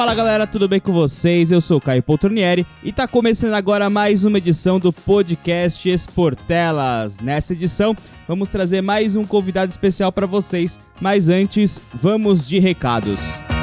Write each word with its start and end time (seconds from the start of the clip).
Fala 0.00 0.14
galera, 0.14 0.46
tudo 0.46 0.66
bem 0.66 0.80
com 0.80 0.94
vocês? 0.94 1.50
Eu 1.50 1.60
sou 1.60 1.76
o 1.76 1.80
Caio 1.80 2.02
Poltronieri 2.02 2.66
e 2.82 2.90
tá 2.90 3.06
começando 3.06 3.52
agora 3.52 3.90
mais 3.90 4.24
uma 4.24 4.38
edição 4.38 4.80
do 4.80 4.90
podcast 4.90 5.86
Esportelas. 5.86 7.20
Nessa 7.20 7.52
edição, 7.52 7.94
vamos 8.26 8.48
trazer 8.48 8.80
mais 8.80 9.14
um 9.14 9.24
convidado 9.24 9.70
especial 9.70 10.10
para 10.10 10.26
vocês, 10.26 10.80
mas 11.02 11.28
antes, 11.28 11.82
vamos 11.92 12.48
de 12.48 12.58
recados. 12.58 13.20
O 13.50 13.59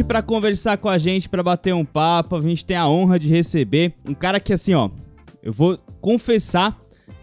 Hoje, 0.00 0.06
para 0.06 0.22
conversar 0.22 0.78
com 0.78 0.88
a 0.88 0.96
gente, 0.96 1.28
para 1.28 1.42
bater 1.42 1.74
um 1.74 1.84
papo, 1.84 2.34
a 2.34 2.40
gente 2.40 2.64
tem 2.64 2.74
a 2.74 2.88
honra 2.88 3.18
de 3.18 3.28
receber 3.28 3.92
um 4.08 4.14
cara 4.14 4.40
que, 4.40 4.50
assim, 4.50 4.72
ó, 4.72 4.88
eu 5.42 5.52
vou 5.52 5.78
confessar 6.00 6.80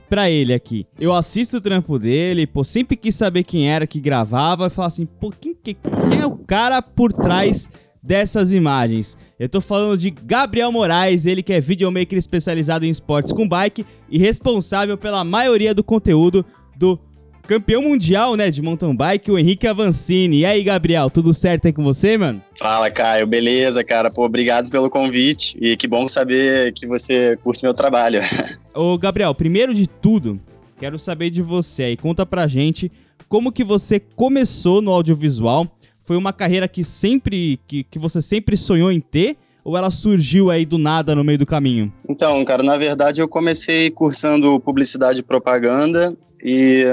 pra 0.08 0.30
ele 0.30 0.54
aqui. 0.54 0.86
Eu 1.00 1.16
assisto 1.16 1.58
o 1.58 1.62
trampo 1.62 1.98
dele, 1.98 2.46
pô, 2.46 2.64
sempre 2.64 2.96
quis 2.96 3.16
saber 3.16 3.46
quem 3.46 3.68
era 3.68 3.88
que 3.88 4.00
gravava, 4.00 4.68
e 4.68 4.70
falar 4.70 4.90
assim, 4.90 5.08
pô, 5.08 5.32
quem, 5.32 5.56
quem, 5.56 5.76
quem 6.08 6.20
é 6.20 6.26
o 6.28 6.38
cara 6.38 6.80
por 6.80 7.12
trás 7.12 7.68
dessas 8.04 8.52
imagens? 8.52 9.18
Eu 9.40 9.50
tô 9.50 9.60
falando 9.60 9.98
de 9.98 10.12
Gabriel 10.12 10.72
Moraes, 10.72 11.26
ele 11.26 11.42
que 11.42 11.54
é 11.54 11.60
videomaker 11.60 12.16
especializado 12.16 12.86
em 12.86 12.92
esportes 12.92 13.34
com 13.34 13.50
bike 13.50 13.88
e 14.08 14.20
responsável 14.20 15.00
pela 15.00 15.24
maioria 15.24 15.74
do 15.74 15.84
conteúdo 15.84 16.46
do 16.78 17.00
campeão 17.48 17.82
mundial, 17.82 18.36
né, 18.36 18.52
de 18.52 18.62
mountain 18.62 18.94
bike, 18.94 19.32
o 19.32 19.40
Henrique 19.40 19.66
Avancini. 19.66 20.40
E 20.40 20.46
aí, 20.46 20.64
Gabriel, 20.64 21.10
tudo 21.10 21.34
certo 21.34 21.66
aí 21.66 21.74
com 21.74 21.84
você, 21.84 22.18
mano? 22.18 22.42
Fala, 22.56 22.92
Caio. 22.92 23.26
Beleza, 23.26 23.84
cara. 23.84 24.12
Pô, 24.12 24.26
obrigado 24.26 24.70
pelo 24.70 24.90
convite 24.90 25.58
e 25.60 25.78
que 25.78 25.88
bom 25.88 26.08
saber 26.08 26.74
que 26.74 26.86
você 26.86 27.38
curte 27.44 27.64
meu 27.64 27.74
trabalho. 27.74 28.20
Ô, 28.76 28.98
Gabriel, 28.98 29.34
primeiro 29.34 29.74
de 29.74 29.88
tudo, 29.88 30.40
quero 30.78 31.00
saber 31.00 31.30
de 31.30 31.42
você 31.42 31.84
aí. 31.84 31.98
Conta 31.98 32.26
pra 32.26 32.46
gente 32.46 32.92
como 33.30 33.52
que 33.52 33.64
você 33.64 34.00
começou 34.00 34.82
no 34.82 34.92
audiovisual. 34.92 35.66
Foi 36.04 36.18
uma 36.18 36.34
carreira 36.34 36.68
que 36.68 36.84
sempre 36.84 37.60
que, 37.66 37.84
que 37.84 37.98
você 37.98 38.22
sempre 38.22 38.58
sonhou 38.58 38.92
em 38.92 39.00
ter? 39.00 39.38
Ou 39.64 39.78
ela 39.78 39.92
surgiu 39.92 40.50
aí 40.50 40.66
do 40.66 40.78
nada 40.78 41.14
no 41.14 41.26
meio 41.26 41.38
do 41.38 41.46
caminho? 41.46 41.92
Então, 42.08 42.44
cara, 42.46 42.64
na 42.64 42.78
verdade 42.78 43.20
eu 43.20 43.28
comecei 43.28 43.92
cursando 43.92 44.58
publicidade 44.62 45.20
e 45.20 45.24
propaganda 45.24 46.16
e 46.42 46.86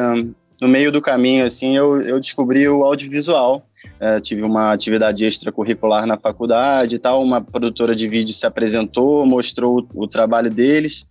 no 0.60 0.68
meio 0.68 0.92
do 0.92 1.02
caminho, 1.02 1.44
assim, 1.44 1.76
eu, 1.76 2.00
eu 2.02 2.18
descobri 2.18 2.68
o 2.68 2.84
audiovisual. 2.84 3.66
É, 4.00 4.18
tive 4.18 4.42
uma 4.42 4.72
atividade 4.72 5.26
extracurricular 5.26 6.06
na 6.06 6.18
faculdade 6.18 6.96
e 6.96 6.98
tal, 6.98 7.22
uma 7.22 7.40
produtora 7.40 7.94
de 7.94 8.08
vídeo 8.08 8.34
se 8.34 8.46
apresentou, 8.46 9.26
mostrou 9.26 9.86
o, 9.94 10.04
o 10.04 10.08
trabalho 10.08 10.50
deles, 10.50 11.06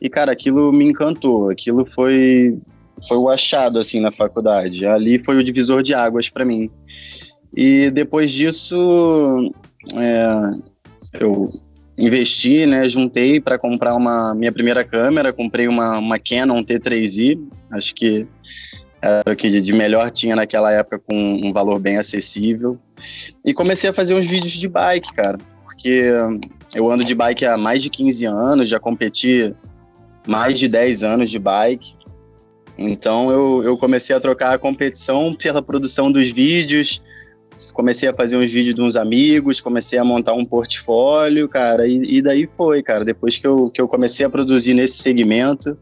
e, 0.00 0.08
cara, 0.08 0.32
aquilo 0.32 0.72
me 0.72 0.84
encantou, 0.84 1.50
aquilo 1.50 1.86
foi, 1.86 2.58
foi 3.08 3.16
o 3.16 3.28
achado, 3.28 3.78
assim, 3.78 4.00
na 4.00 4.12
faculdade. 4.12 4.86
Ali 4.86 5.22
foi 5.22 5.36
o 5.36 5.42
divisor 5.42 5.82
de 5.82 5.94
águas 5.94 6.28
para 6.28 6.44
mim. 6.44 6.70
E 7.56 7.90
depois 7.90 8.30
disso, 8.30 9.52
é, 9.96 10.50
eu 11.20 11.46
investi, 11.98 12.66
né, 12.66 12.88
juntei 12.88 13.40
para 13.40 13.58
comprar 13.58 13.94
uma 13.94 14.34
minha 14.34 14.52
primeira 14.52 14.84
câmera, 14.84 15.32
comprei 15.32 15.66
uma, 15.66 15.98
uma 15.98 16.18
Canon 16.18 16.62
T3i, 16.62 17.40
acho 17.70 17.94
que 17.94 18.26
era 19.00 19.32
o 19.32 19.36
que 19.36 19.60
de 19.60 19.72
melhor 19.72 20.10
tinha 20.10 20.34
naquela 20.34 20.72
época 20.72 20.98
com 20.98 21.14
um 21.14 21.52
valor 21.52 21.78
bem 21.78 21.96
acessível. 21.96 22.78
E 23.44 23.54
comecei 23.54 23.88
a 23.88 23.92
fazer 23.92 24.14
uns 24.14 24.26
vídeos 24.26 24.52
de 24.52 24.68
bike, 24.68 25.12
cara, 25.14 25.38
porque 25.64 26.10
eu 26.74 26.90
ando 26.90 27.04
de 27.04 27.14
bike 27.14 27.46
há 27.46 27.56
mais 27.56 27.82
de 27.82 27.88
15 27.88 28.26
anos, 28.26 28.68
já 28.68 28.80
competi 28.80 29.54
mais 30.26 30.58
de 30.58 30.68
10 30.68 31.04
anos 31.04 31.30
de 31.30 31.38
bike. 31.38 31.94
Então 32.78 33.30
eu, 33.30 33.62
eu 33.64 33.78
comecei 33.78 34.14
a 34.14 34.20
trocar 34.20 34.54
a 34.54 34.58
competição 34.58 35.34
pela 35.34 35.62
produção 35.62 36.10
dos 36.10 36.30
vídeos, 36.30 37.00
comecei 37.72 38.08
a 38.08 38.14
fazer 38.14 38.36
uns 38.36 38.50
vídeos 38.50 38.74
de 38.74 38.80
uns 38.80 38.96
amigos, 38.96 39.60
comecei 39.60 39.98
a 39.98 40.04
montar 40.04 40.32
um 40.34 40.44
portfólio, 40.44 41.48
cara, 41.48 41.86
e, 41.86 42.00
e, 42.18 42.22
daí 42.22 42.46
foi, 42.46 42.82
cara. 42.82 43.04
Depois 43.04 43.38
que 43.38 43.46
eu, 43.46 43.70
que 43.70 43.80
eu 43.80 43.88
comecei 43.88 44.24
a 44.24 44.30
produzir 44.30 44.74
nesse 44.74 44.98
segmento, 44.98 45.76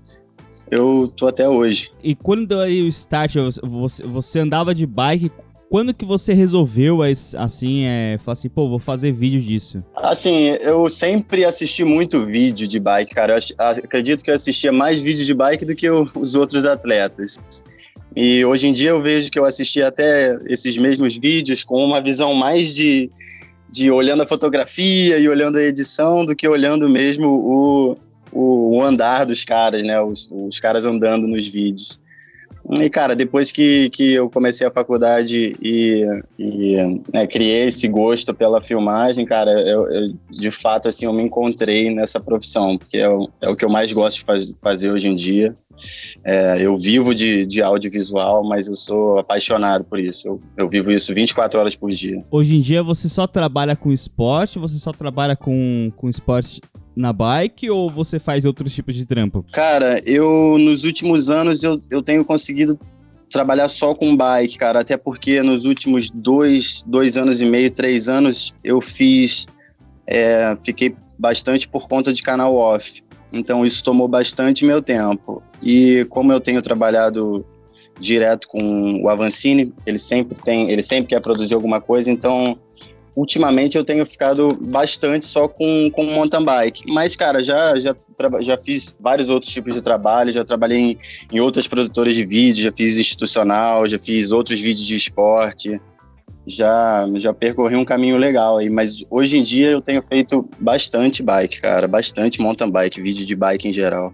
eu 0.71 1.09
tô 1.09 1.27
até 1.27 1.49
hoje. 1.49 1.91
E 2.03 2.15
quando 2.15 2.59
aí 2.59 2.83
o 2.83 2.89
start, 2.89 3.35
você, 3.63 4.03
você 4.03 4.39
andava 4.41 4.75
de 4.75 4.87
bike, 4.87 5.31
quando 5.75 5.93
que 5.93 6.05
você 6.05 6.33
resolveu, 6.35 7.01
assim, 7.37 7.85
é, 7.85 8.19
falar 8.25 8.35
assim, 8.35 8.49
pô, 8.49 8.69
vou 8.69 8.79
fazer 8.79 9.13
vídeo 9.13 9.41
disso? 9.41 9.83
Assim, 9.97 10.51
eu 10.61 10.89
sempre 10.89 11.45
assisti 11.45 11.85
muito 11.85 12.25
vídeo 12.25 12.69
de 12.69 12.79
bike, 12.79 13.15
cara. 13.15 13.37
Eu 13.37 13.67
acredito 13.67 14.23
que 14.23 14.31
eu 14.31 14.35
assistia 14.35 14.71
mais 14.71 15.01
vídeo 15.01 15.25
de 15.25 15.35
bike 15.35 15.65
do 15.65 15.75
que 15.75 15.91
os 15.91 16.35
outros 16.37 16.65
atletas. 16.65 17.39
E 18.17 18.45
hoje 18.45 18.69
em 18.69 18.73
dia 18.73 18.91
eu 18.91 19.03
vejo 19.03 19.31
que 19.31 19.39
eu 19.39 19.45
assisti 19.45 19.83
até 19.83 20.39
esses 20.47 20.79
mesmos 20.79 21.17
vídeos 21.19 21.65
com 21.65 21.85
uma 21.85 22.01
visão 22.01 22.33
mais 22.35 22.73
de, 22.73 23.11
de 23.69 23.91
olhando 23.91 24.23
a 24.23 24.27
fotografia 24.27 25.19
e 25.19 25.29
olhando 25.29 25.59
a 25.59 25.63
edição 25.63 26.25
do 26.25 26.37
que 26.37 26.47
olhando 26.47 26.89
mesmo 26.89 27.27
o, 27.27 27.99
o, 28.31 28.77
o 28.77 28.83
andar 28.83 29.27
dos 29.27 29.45
caras, 29.45 29.83
né? 29.83 30.01
Os, 30.01 30.29
os 30.31 30.61
caras 30.61 30.85
andando 30.85 31.27
nos 31.27 31.49
vídeos. 31.49 31.99
E, 32.81 32.89
cara, 32.89 33.15
depois 33.15 33.53
que, 33.53 33.91
que 33.91 34.15
eu 34.15 34.31
comecei 34.31 34.67
a 34.67 34.71
faculdade 34.71 35.55
e, 35.61 36.03
e 36.39 36.77
né, 37.13 37.27
criei 37.27 37.67
esse 37.67 37.87
gosto 37.87 38.33
pela 38.33 38.63
filmagem, 38.63 39.27
cara, 39.27 39.51
eu, 39.69 39.87
eu, 39.93 40.15
de 40.31 40.51
fato, 40.51 40.89
assim, 40.89 41.05
eu 41.05 41.13
me 41.13 41.23
encontrei 41.23 41.95
nessa 41.95 42.19
profissão, 42.19 42.79
porque 42.79 42.97
é 42.97 43.09
o, 43.09 43.29
é 43.43 43.51
o 43.51 43.57
que 43.57 43.67
eu 43.67 43.69
mais 43.69 43.93
gosto 43.93 44.21
de 44.21 44.25
faz, 44.25 44.57
fazer 44.63 44.91
hoje 44.91 45.11
em 45.11 45.17
dia. 45.17 45.55
É, 46.25 46.65
eu 46.65 46.77
vivo 46.77 47.15
de, 47.15 47.47
de 47.47 47.63
audiovisual, 47.63 48.45
mas 48.45 48.69
eu 48.69 48.77
sou 48.77 49.19
apaixonado 49.19 49.85
por 49.85 49.99
isso. 49.99 50.29
Eu, 50.29 50.41
eu 50.57 50.69
vivo 50.69 50.91
isso 50.91 51.15
24 51.15 51.61
horas 51.61 51.75
por 51.75 51.91
dia. 51.91 52.25
Hoje 52.31 52.57
em 52.57 52.61
dia, 52.61 52.83
você 52.83 53.09
só 53.09 53.27
trabalha 53.27 53.77
com 53.77 53.93
esporte? 53.93 54.59
Você 54.59 54.79
só 54.79 54.93
trabalha 54.93 55.37
com, 55.37 55.93
com 55.97 56.09
esporte 56.09 56.61
na 56.97 57.13
bike 57.13 57.71
ou 57.71 57.91
você 57.91 58.19
faz 58.19 58.45
outros 58.45 58.75
tipos 58.75 58.95
de 58.95 59.05
trampo? 59.05 59.45
Cara, 59.53 60.01
eu 60.07 60.57
nos 60.59 60.85
últimos 60.85 61.31
anos 61.31 61.63
eu, 61.63 61.81
eu 61.91 62.03
tenho 62.03 62.25
conseguido 62.25 62.79
trabalhar 63.31 63.69
só 63.69 63.95
com 63.95 64.17
bike, 64.17 64.59
cara, 64.59 64.81
até 64.81 64.97
porque 64.97 65.43
nos 65.43 65.65
últimos 65.65 66.09
dois, 66.11 66.85
dois 66.87 67.17
anos 67.17 67.41
e 67.41 67.45
meio, 67.45 67.71
três 67.71 68.09
anos, 68.09 68.55
eu 68.63 68.81
fiz, 68.81 69.47
é, 70.07 70.57
fiquei 70.63 70.95
bastante 71.19 71.67
por 71.69 71.89
conta 71.89 72.13
de 72.13 72.23
canal 72.23 72.55
off. 72.55 73.03
Então 73.35 73.67
isso 73.67 73.83
tomou 73.83 74.07
bastante 74.07 74.65
meu 74.65 74.81
tempo. 74.81 75.43
E 75.63 76.07
como 76.09 76.33
eu 76.33 76.41
tenho 76.41 76.63
trabalhado 76.63 77.45
direto 77.99 78.49
com 78.49 79.03
o 79.03 79.09
Avancini, 79.09 79.73
ele 79.85 79.99
sempre 79.99 80.39
tem, 80.41 80.71
ele 80.71 80.83
sempre 80.83 81.07
quer 81.07 81.21
produzir 81.21 81.55
alguma 81.55 81.81
coisa, 81.81 82.11
então 82.11 82.59
ultimamente 83.17 83.79
eu 83.79 83.85
tenho 83.85 84.05
ficado 84.05 84.49
bastante 84.61 85.27
só 85.27 85.47
com, 85.47 85.91
com 85.91 86.05
mountain 86.05 86.45
bike. 86.45 86.83
Mas, 86.93 87.15
cara, 87.15 87.43
já, 87.43 87.79
já, 87.79 87.95
já 88.41 88.59
fiz 88.59 88.95
vários 88.99 89.29
outros 89.29 89.53
tipos 89.53 89.75
de 89.75 89.83
trabalho, 89.83 90.33
já 90.33 90.45
trabalhei 90.45 90.79
em, 90.79 90.99
em 91.33 91.41
outras 91.41 91.69
produtoras 91.69 92.17
de 92.17 92.27
vídeo, 92.27 92.65
já 92.65 92.73
fiz 92.73 92.99
institucional, 92.99 93.87
já 93.87 93.99
fiz 93.99 94.33
outros 94.33 94.61
vídeos 94.61 94.87
de 94.87 94.97
esporte, 94.97 95.81
já, 96.47 97.09
já 97.15 97.33
percorri 97.33 97.77
um 97.77 97.85
caminho 97.85 98.17
legal 98.17 98.59
aí. 98.59 98.71
Mas 98.71 99.05
hoje 99.11 99.39
em 99.39 99.43
dia 99.43 99.71
eu 99.71 99.81
tenho 99.81 100.03
feito 100.03 100.49
bastante 100.59 101.23
bike, 101.23 101.61
cara, 101.61 101.89
bastante 101.89 102.41
mountain 102.41 102.71
bike, 102.71 103.01
vídeo 103.01 103.27
de 103.27 103.35
bike 103.35 103.69
em 103.69 103.73
geral. 103.73 104.13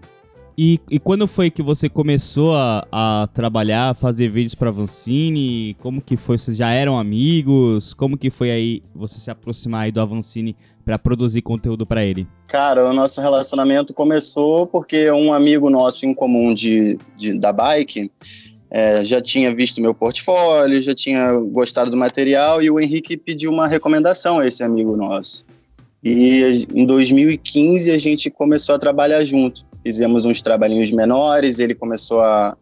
E, 0.57 0.79
e 0.89 0.99
quando 0.99 1.27
foi 1.27 1.49
que 1.49 1.63
você 1.63 1.89
começou 1.89 2.55
a, 2.55 2.85
a 2.91 3.27
trabalhar, 3.33 3.95
fazer 3.95 4.29
vídeos 4.29 4.53
para 4.53 4.69
Avancini? 4.69 5.75
Como 5.79 6.01
que 6.01 6.17
foi? 6.17 6.37
Vocês 6.37 6.57
já 6.57 6.69
eram 6.69 6.99
amigos? 6.99 7.93
Como 7.93 8.17
que 8.17 8.29
foi 8.29 8.51
aí 8.51 8.83
você 8.93 9.19
se 9.19 9.31
aproximar 9.31 9.83
aí 9.83 9.91
do 9.91 10.01
Avancini 10.01 10.55
para 10.83 10.99
produzir 10.99 11.41
conteúdo 11.41 11.85
para 11.85 12.03
ele? 12.03 12.27
Cara, 12.47 12.89
o 12.89 12.93
nosso 12.93 13.21
relacionamento 13.21 13.93
começou 13.93 14.67
porque 14.67 15.09
um 15.09 15.31
amigo 15.31 15.69
nosso 15.69 16.05
em 16.05 16.13
comum 16.13 16.53
de, 16.53 16.97
de 17.15 17.37
da 17.37 17.53
bike 17.53 18.11
é, 18.71 19.03
já 19.03 19.21
tinha 19.21 19.53
visto 19.53 19.81
meu 19.81 19.93
portfólio, 19.93 20.81
já 20.81 20.95
tinha 20.95 21.33
gostado 21.33 21.91
do 21.91 21.97
material 21.97 22.63
e 22.63 22.71
o 22.71 22.79
Henrique 22.79 23.17
pediu 23.17 23.51
uma 23.51 23.67
recomendação 23.67 24.39
a 24.39 24.47
esse 24.47 24.63
amigo 24.63 24.95
nosso. 24.95 25.45
E 26.01 26.65
em 26.73 26.85
2015 26.85 27.91
a 27.91 27.97
gente 27.97 28.31
começou 28.31 28.73
a 28.73 28.79
trabalhar 28.79 29.25
junto. 29.25 29.65
Fizemos 29.83 30.23
uns 30.23 30.41
trabalhinhos 30.41 30.89
menores, 30.89 31.59
ele 31.59 31.75
começou 31.75 32.21
a, 32.21 32.55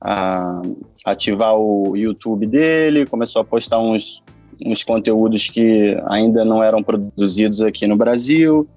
a 0.00 0.60
ativar 1.06 1.54
o 1.54 1.96
YouTube 1.96 2.44
dele, 2.44 3.06
começou 3.06 3.40
a 3.40 3.44
postar 3.44 3.78
uns, 3.78 4.20
uns 4.66 4.82
conteúdos 4.82 5.48
que 5.48 5.96
ainda 6.08 6.44
não 6.44 6.64
eram 6.64 6.82
produzidos 6.82 7.62
aqui 7.62 7.86
no 7.86 7.96
Brasil. 7.96 8.68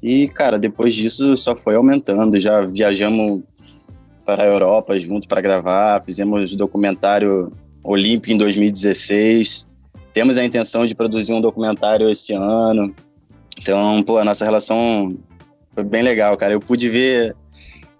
E, 0.00 0.28
cara, 0.28 0.56
depois 0.56 0.94
disso 0.94 1.36
só 1.36 1.56
foi 1.56 1.74
aumentando. 1.74 2.38
Já 2.38 2.62
viajamos 2.62 3.42
para 4.36 4.44
a 4.44 4.46
Europa 4.46 4.98
junto 4.98 5.26
para 5.26 5.40
gravar, 5.40 6.02
fizemos 6.02 6.54
documentário 6.54 7.50
olímpico 7.82 8.32
em 8.32 8.36
2016. 8.36 9.66
Temos 10.12 10.38
a 10.38 10.44
intenção 10.44 10.86
de 10.86 10.94
produzir 10.94 11.32
um 11.32 11.40
documentário 11.40 12.08
esse 12.08 12.32
ano. 12.32 12.94
Então, 13.60 14.02
pô, 14.02 14.18
a 14.18 14.24
nossa 14.24 14.44
relação 14.44 15.16
foi 15.74 15.82
bem 15.82 16.02
legal, 16.02 16.36
cara. 16.36 16.52
Eu 16.52 16.60
pude 16.60 16.88
ver 16.88 17.34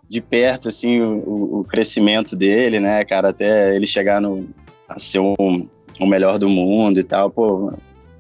de 0.09 0.21
perto, 0.21 0.69
assim, 0.69 1.00
o, 1.00 1.61
o 1.61 1.65
crescimento 1.65 2.37
dele, 2.37 2.81
né, 2.81 3.05
cara, 3.05 3.31
até 3.31 3.75
ele 3.75 3.87
chegar 3.87 4.21
no, 4.21 4.49
a 4.88 4.99
ser 4.99 5.21
o, 5.21 5.35
o 5.38 6.06
melhor 6.06 6.38
do 6.38 6.49
mundo 6.49 7.00
e 7.00 7.05
tal. 7.05 7.29
Pô, 7.31 7.73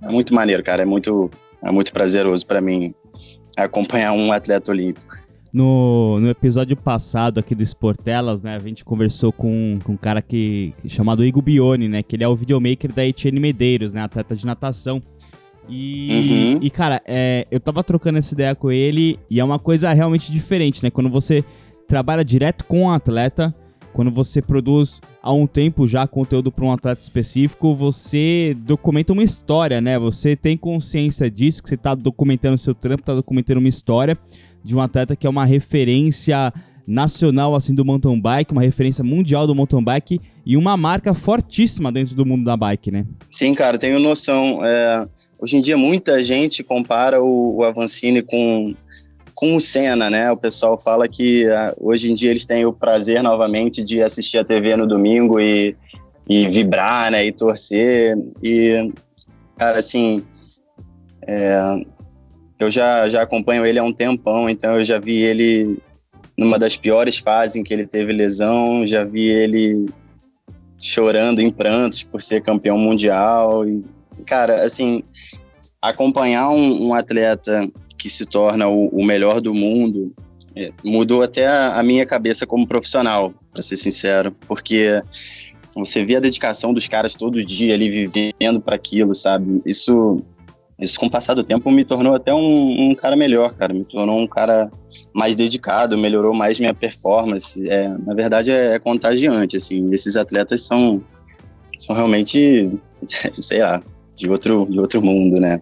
é 0.02 0.08
muito 0.08 0.34
maneiro, 0.34 0.62
cara. 0.64 0.82
É 0.82 0.86
muito, 0.86 1.30
é 1.62 1.70
muito 1.70 1.92
prazeroso 1.92 2.44
para 2.44 2.60
mim 2.60 2.92
acompanhar 3.56 4.12
um 4.12 4.32
atleta 4.32 4.72
olímpico. 4.72 5.29
No, 5.52 6.16
no 6.20 6.30
episódio 6.30 6.76
passado 6.76 7.40
aqui 7.40 7.56
do 7.56 7.62
Sportelas, 7.62 8.40
né, 8.40 8.54
a 8.54 8.60
gente 8.60 8.84
conversou 8.84 9.32
com, 9.32 9.80
com 9.82 9.92
um 9.92 9.96
cara 9.96 10.22
que, 10.22 10.72
chamado 10.86 11.24
Igor 11.24 11.42
Bione, 11.42 11.88
né, 11.88 12.04
que 12.04 12.14
ele 12.14 12.22
é 12.22 12.28
o 12.28 12.36
videomaker 12.36 12.94
da 12.94 13.04
Etienne 13.04 13.40
Medeiros, 13.40 13.92
né, 13.92 14.00
atleta 14.00 14.36
de 14.36 14.46
natação. 14.46 15.02
E, 15.68 16.54
uhum. 16.56 16.58
e 16.62 16.70
cara, 16.70 17.00
é, 17.04 17.46
eu 17.50 17.60
tava 17.60 17.82
trocando 17.82 18.18
essa 18.18 18.34
ideia 18.34 18.54
com 18.54 18.70
ele 18.70 19.18
e 19.28 19.38
é 19.38 19.44
uma 19.44 19.58
coisa 19.58 19.92
realmente 19.92 20.32
diferente, 20.32 20.82
né? 20.82 20.90
Quando 20.90 21.08
você 21.08 21.44
trabalha 21.86 22.24
direto 22.24 22.64
com 22.64 22.82
um 22.82 22.90
atleta, 22.90 23.54
quando 23.92 24.10
você 24.10 24.42
produz 24.42 25.00
há 25.22 25.32
um 25.32 25.46
tempo 25.46 25.86
já 25.86 26.08
conteúdo 26.08 26.50
para 26.50 26.64
um 26.64 26.72
atleta 26.72 27.00
específico, 27.00 27.72
você 27.74 28.56
documenta 28.60 29.12
uma 29.12 29.22
história, 29.22 29.80
né? 29.80 29.96
Você 29.96 30.34
tem 30.34 30.56
consciência 30.56 31.30
disso, 31.30 31.62
que 31.62 31.68
você 31.68 31.76
está 31.76 31.94
documentando 31.94 32.56
o 32.56 32.58
seu 32.58 32.74
trampo, 32.74 33.02
está 33.02 33.14
documentando 33.14 33.60
uma 33.60 33.68
história 33.68 34.16
de 34.64 34.74
um 34.74 34.80
atleta 34.80 35.16
que 35.16 35.26
é 35.26 35.30
uma 35.30 35.44
referência 35.44 36.52
nacional 36.86 37.54
assim 37.54 37.74
do 37.74 37.84
mountain 37.84 38.20
bike, 38.20 38.52
uma 38.52 38.62
referência 38.62 39.04
mundial 39.04 39.46
do 39.46 39.54
mountain 39.54 39.82
bike 39.82 40.20
e 40.44 40.56
uma 40.56 40.76
marca 40.76 41.14
fortíssima 41.14 41.92
dentro 41.92 42.14
do 42.14 42.26
mundo 42.26 42.44
da 42.44 42.56
bike, 42.56 42.90
né? 42.90 43.06
Sim, 43.30 43.54
cara, 43.54 43.78
tenho 43.78 43.98
noção. 44.00 44.64
É, 44.64 45.06
Hoje 45.40 45.56
em 45.56 45.62
dia, 45.62 45.76
muita 45.76 46.22
gente 46.22 46.62
compara 46.62 47.22
o, 47.22 47.56
o 47.56 47.64
Avancini 47.64 48.20
com, 48.20 48.74
com 49.34 49.56
o 49.56 49.60
Senna, 49.60 50.10
né? 50.10 50.30
O 50.30 50.36
pessoal 50.36 50.78
fala 50.78 51.08
que 51.08 51.46
uh, 51.46 51.74
hoje 51.80 52.12
em 52.12 52.14
dia 52.14 52.30
eles 52.30 52.44
têm 52.44 52.66
o 52.66 52.74
prazer 52.74 53.22
novamente 53.22 53.82
de 53.82 54.02
assistir 54.02 54.36
a 54.36 54.44
TV 54.44 54.76
no 54.76 54.86
domingo 54.86 55.40
e, 55.40 55.74
e 56.28 56.46
vibrar, 56.46 57.10
né? 57.10 57.24
E 57.24 57.32
torcer. 57.32 58.18
E, 58.42 58.92
cara, 59.56 59.78
assim, 59.78 60.22
é, 61.26 61.58
eu 62.60 62.70
já, 62.70 63.08
já 63.08 63.22
acompanho 63.22 63.64
ele 63.64 63.78
há 63.78 63.84
um 63.84 63.92
tempão, 63.92 64.48
então 64.48 64.76
eu 64.76 64.84
já 64.84 64.98
vi 64.98 65.18
ele 65.18 65.78
numa 66.36 66.58
das 66.58 66.76
piores 66.76 67.18
fases 67.18 67.56
em 67.56 67.62
que 67.62 67.72
ele 67.72 67.86
teve 67.86 68.12
lesão, 68.12 68.86
já 68.86 69.04
vi 69.04 69.28
ele 69.28 69.86
chorando 70.78 71.40
em 71.40 71.50
prantos 71.50 72.02
por 72.02 72.20
ser 72.20 72.40
campeão 72.42 72.78
mundial. 72.78 73.68
E, 73.68 73.82
cara, 74.26 74.64
assim, 74.64 75.02
acompanhar 75.82 76.50
um, 76.50 76.88
um 76.88 76.94
atleta 76.94 77.68
que 77.98 78.08
se 78.08 78.24
torna 78.24 78.66
o, 78.68 78.88
o 78.88 79.04
melhor 79.04 79.40
do 79.40 79.52
mundo 79.52 80.14
é, 80.56 80.70
mudou 80.82 81.22
até 81.22 81.46
a, 81.46 81.78
a, 81.78 81.82
minha 81.82 82.04
cabeça 82.06 82.46
como 82.46 82.66
profissional, 82.66 83.32
para 83.52 83.62
ser 83.62 83.76
sincero, 83.76 84.32
porque 84.48 85.00
você 85.74 86.04
vê 86.04 86.16
a 86.16 86.20
dedicação 86.20 86.72
dos 86.72 86.88
caras 86.88 87.14
todo 87.14 87.44
dia 87.44 87.74
ali 87.74 88.06
vivendo 88.06 88.60
para 88.60 88.74
aquilo, 88.74 89.14
sabe? 89.14 89.62
Isso, 89.64 90.22
isso 90.80 90.98
com 90.98 91.06
o 91.06 91.10
passar 91.10 91.34
do 91.34 91.44
tempo 91.44 91.70
me 91.70 91.84
tornou 91.84 92.14
até 92.14 92.32
um, 92.32 92.90
um, 92.90 92.94
cara 92.94 93.14
melhor, 93.14 93.54
cara. 93.54 93.72
Me 93.72 93.84
tornou 93.84 94.18
um 94.18 94.26
cara 94.26 94.70
mais 95.12 95.36
dedicado, 95.36 95.98
melhorou 95.98 96.34
mais 96.34 96.58
minha 96.58 96.74
performance. 96.74 97.68
É, 97.68 97.88
na 97.88 98.14
verdade, 98.14 98.50
é, 98.50 98.74
é 98.74 98.78
contagiante, 98.78 99.56
assim. 99.56 99.92
Esses 99.92 100.16
atletas 100.16 100.62
são, 100.62 101.02
são 101.78 101.94
realmente, 101.94 102.70
sei 103.34 103.62
lá, 103.62 103.82
de 104.16 104.30
outro, 104.30 104.66
de 104.70 104.80
outro 104.80 105.02
mundo, 105.02 105.40
né? 105.40 105.60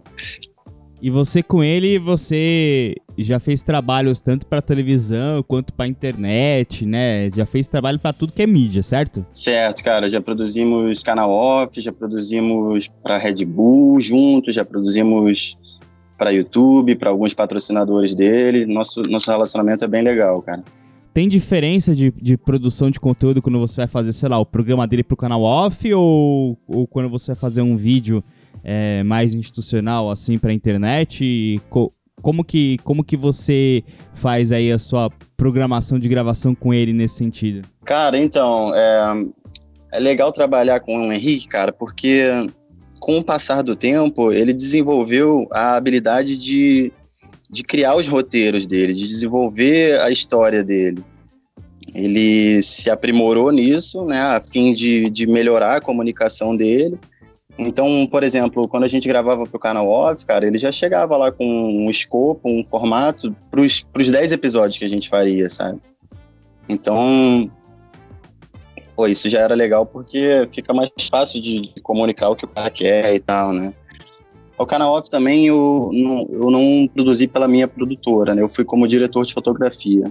E 1.00 1.10
você 1.10 1.44
com 1.44 1.62
ele, 1.62 1.96
você 1.96 2.96
já 3.16 3.38
fez 3.38 3.62
trabalhos 3.62 4.20
tanto 4.20 4.46
para 4.46 4.60
televisão 4.60 5.44
quanto 5.44 5.72
para 5.72 5.86
internet, 5.86 6.84
né? 6.84 7.30
Já 7.30 7.46
fez 7.46 7.68
trabalho 7.68 8.00
para 8.00 8.12
tudo 8.12 8.32
que 8.32 8.42
é 8.42 8.46
mídia, 8.46 8.82
certo? 8.82 9.24
Certo, 9.32 9.84
cara. 9.84 10.08
Já 10.08 10.20
produzimos 10.20 11.02
canal 11.04 11.30
off, 11.30 11.80
já 11.80 11.92
produzimos 11.92 12.88
para 13.02 13.16
Red 13.16 13.44
Bull 13.44 14.00
juntos, 14.00 14.56
já 14.56 14.64
produzimos 14.64 15.56
para 16.16 16.30
YouTube, 16.30 16.96
para 16.96 17.10
alguns 17.10 17.32
patrocinadores 17.32 18.16
dele. 18.16 18.66
Nosso 18.66 19.02
nosso 19.02 19.30
relacionamento 19.30 19.84
é 19.84 19.88
bem 19.88 20.02
legal, 20.02 20.42
cara. 20.42 20.64
Tem 21.14 21.28
diferença 21.28 21.94
de, 21.94 22.12
de 22.20 22.36
produção 22.36 22.90
de 22.90 22.98
conteúdo 22.98 23.40
quando 23.40 23.58
você 23.58 23.76
vai 23.76 23.86
fazer, 23.86 24.12
sei 24.12 24.28
lá, 24.28 24.38
o 24.38 24.46
programa 24.46 24.86
dele 24.86 25.02
pro 25.04 25.16
canal 25.16 25.42
off 25.42 25.92
ou, 25.94 26.58
ou 26.66 26.86
quando 26.86 27.08
você 27.08 27.28
vai 27.28 27.36
fazer 27.36 27.62
um 27.62 27.76
vídeo 27.76 28.22
é, 28.68 29.02
mais 29.02 29.34
institucional 29.34 30.10
assim 30.10 30.36
para 30.36 30.50
a 30.50 30.54
internet? 30.54 31.56
Co 31.70 31.92
como 32.20 32.44
que, 32.44 32.78
como 32.82 33.04
que 33.04 33.16
você 33.16 33.84
faz 34.12 34.50
aí 34.50 34.72
a 34.72 34.78
sua 34.78 35.08
programação 35.36 36.00
de 36.00 36.08
gravação 36.08 36.52
com 36.52 36.74
ele 36.74 36.92
nesse 36.92 37.14
sentido? 37.14 37.66
Cara, 37.84 38.18
então, 38.18 38.74
é, 38.74 39.24
é 39.92 40.00
legal 40.00 40.32
trabalhar 40.32 40.80
com 40.80 40.98
o 40.98 41.12
Henrique, 41.12 41.46
cara, 41.46 41.72
porque 41.72 42.28
com 42.98 43.18
o 43.18 43.25
passar 43.25 43.62
do 43.62 43.76
tempo, 43.76 44.32
ele 44.32 44.52
desenvolveu 44.52 45.46
a 45.52 45.76
habilidade 45.76 46.37
de, 46.37 46.92
de 47.48 47.62
criar 47.62 47.94
os 47.94 48.08
roteiros 48.08 48.66
dele, 48.66 48.92
de 48.92 49.06
desenvolver 49.06 50.00
a 50.00 50.10
história 50.10 50.64
dele. 50.64 51.04
Ele 51.94 52.60
se 52.62 52.90
aprimorou 52.90 53.52
nisso, 53.52 54.04
né, 54.04 54.20
a 54.20 54.42
fim 54.42 54.72
de, 54.72 55.08
de 55.08 55.25
melhorar 55.25 55.76
a 55.76 55.80
comunicação 55.80 56.56
dele 56.56 56.98
então, 57.58 58.06
por 58.06 58.22
exemplo, 58.22 58.68
quando 58.68 58.84
a 58.84 58.88
gente 58.88 59.08
gravava 59.08 59.44
pro 59.44 59.58
canal 59.58 59.88
off, 59.88 60.24
cara, 60.24 60.46
ele 60.46 60.56
já 60.56 60.70
chegava 60.70 61.16
lá 61.16 61.32
com 61.32 61.44
um 61.44 61.90
escopo, 61.90 62.48
um 62.48 62.64
formato 62.64 63.34
pros, 63.50 63.80
pros 63.80 64.08
10 64.08 64.30
episódios 64.30 64.78
que 64.78 64.84
a 64.84 64.88
gente 64.88 65.08
faria, 65.08 65.48
sabe? 65.48 65.80
Então, 66.68 67.50
pô, 68.94 69.08
isso 69.08 69.28
já 69.28 69.40
era 69.40 69.56
legal 69.56 69.84
porque 69.84 70.48
fica 70.52 70.72
mais 70.72 70.88
fácil 71.10 71.40
de 71.40 71.72
comunicar 71.82 72.28
o 72.28 72.36
que 72.36 72.44
o 72.44 72.48
cara 72.48 72.70
quer 72.70 73.12
e 73.12 73.18
tal, 73.18 73.52
né? 73.52 73.74
O 74.56 74.66
canal 74.66 74.92
off 74.92 75.10
também 75.10 75.46
eu 75.46 75.90
não, 75.92 76.28
eu 76.30 76.50
não 76.50 76.88
produzi 76.94 77.26
pela 77.26 77.48
minha 77.48 77.66
produtora, 77.66 78.36
né? 78.36 78.42
Eu 78.42 78.48
fui 78.48 78.64
como 78.64 78.86
diretor 78.86 79.24
de 79.24 79.34
fotografia. 79.34 80.04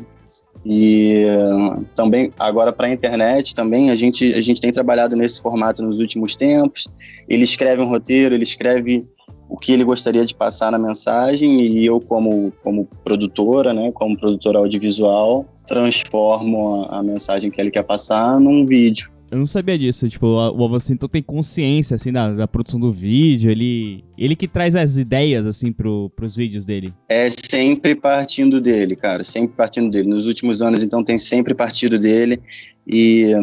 E 0.70 1.26
uh, 1.30 1.86
também, 1.96 2.30
agora 2.38 2.74
para 2.74 2.88
a 2.88 2.92
internet, 2.92 3.56
também 3.56 3.90
a 3.90 3.96
gente, 3.96 4.34
a 4.34 4.42
gente 4.42 4.60
tem 4.60 4.70
trabalhado 4.70 5.16
nesse 5.16 5.42
formato 5.42 5.82
nos 5.82 6.00
últimos 6.00 6.36
tempos. 6.36 6.90
Ele 7.30 7.46
escreve 7.46 7.82
um 7.82 7.88
roteiro, 7.88 8.36
ele 8.36 8.44
escreve 8.44 9.08
o 9.48 9.58
que 9.58 9.72
ele 9.72 9.86
gostaria 9.86 10.26
de 10.26 10.36
passar 10.36 10.70
na 10.74 10.78
mensagem 10.78 11.62
e 11.62 11.86
eu, 11.86 12.02
como, 12.02 12.52
como 12.62 12.86
produtora, 13.02 13.74
né, 13.74 13.94
como 13.94 14.20
produtora 14.20 14.60
audiovisual, 14.60 15.46
transformo 15.66 16.84
a, 16.90 17.00
a 17.00 17.04
mensagem 17.04 17.50
que 17.50 17.62
ele 17.62 17.72
quer 17.72 17.84
passar 17.84 18.38
num 18.38 18.66
vídeo. 18.66 19.10
Eu 19.30 19.38
não 19.38 19.46
sabia 19.46 19.78
disso, 19.78 20.08
tipo, 20.08 20.26
o 20.26 20.66
Avancito 20.66 20.94
então 20.94 21.10
tem 21.10 21.22
consciência, 21.22 21.96
assim, 21.96 22.14
da, 22.14 22.32
da, 22.32 22.48
produção 22.48 22.80
do 22.80 22.94
vídeo, 22.94 23.52
ele, 23.52 24.04
ele 24.18 24.38
que 24.38 24.48
traz 24.48 24.74
as 24.74 24.98
ideias, 24.98 25.46
assim, 25.46 25.74
pro, 25.74 26.10
pros 26.16 26.36
vídeos 26.36 26.66
dele. 26.66 26.94
É 27.10 27.28
sempre 27.30 27.94
partindo 27.94 28.62
dele, 28.62 28.96
cara, 28.96 29.26
sempre 29.26 29.56
partindo 29.56 29.92
dele. 29.92 30.08
Nos 30.08 30.28
últimos 30.28 30.62
anos, 30.62 30.82
então, 30.82 31.04
tem 31.04 31.18
sempre 31.18 31.54
partido 31.54 32.00
dele 32.00 32.40
e 32.88 33.34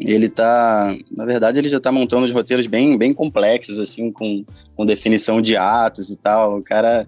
ele 0.00 0.28
tá, 0.28 0.96
na 1.16 1.24
verdade, 1.24 1.58
ele 1.58 1.68
já 1.68 1.78
tá 1.78 1.92
montando 1.92 2.24
os 2.24 2.32
roteiros 2.32 2.66
bem, 2.66 2.98
bem 2.98 3.12
complexos, 3.12 3.78
assim, 3.78 4.10
com, 4.10 4.44
com 4.74 4.86
definição 4.86 5.40
de 5.40 5.56
atos 5.56 6.10
e 6.10 6.16
tal. 6.16 6.58
O 6.58 6.62
cara, 6.62 7.06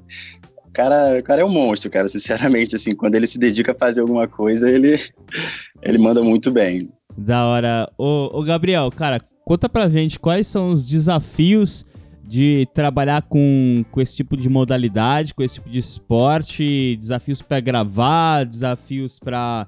cara, 0.72 1.18
o 1.18 1.22
cara 1.22 1.42
é 1.42 1.44
um 1.44 1.50
monstro, 1.50 1.90
cara, 1.90 2.06
sinceramente, 2.06 2.76
assim, 2.76 2.94
quando 2.94 3.16
ele 3.16 3.26
se 3.26 3.40
dedica 3.40 3.72
a 3.72 3.78
fazer 3.78 4.00
alguma 4.00 4.28
coisa, 4.28 4.70
ele, 4.70 4.98
ele 5.82 5.98
manda 5.98 6.22
muito 6.22 6.52
bem. 6.52 6.88
Da 7.16 7.44
hora. 7.46 7.90
Ô, 7.98 8.30
ô 8.32 8.42
Gabriel, 8.42 8.90
cara, 8.90 9.20
conta 9.44 9.68
pra 9.68 9.88
gente 9.88 10.18
quais 10.18 10.46
são 10.46 10.68
os 10.68 10.88
desafios 10.88 11.84
de 12.30 12.66
trabalhar 12.72 13.22
com, 13.22 13.84
com 13.90 14.00
esse 14.00 14.14
tipo 14.14 14.36
de 14.36 14.48
modalidade, 14.48 15.34
com 15.34 15.42
esse 15.42 15.54
tipo 15.56 15.68
de 15.68 15.80
esporte, 15.80 16.96
desafios 16.96 17.42
para 17.42 17.58
gravar, 17.58 18.44
desafios 18.44 19.18
para 19.18 19.66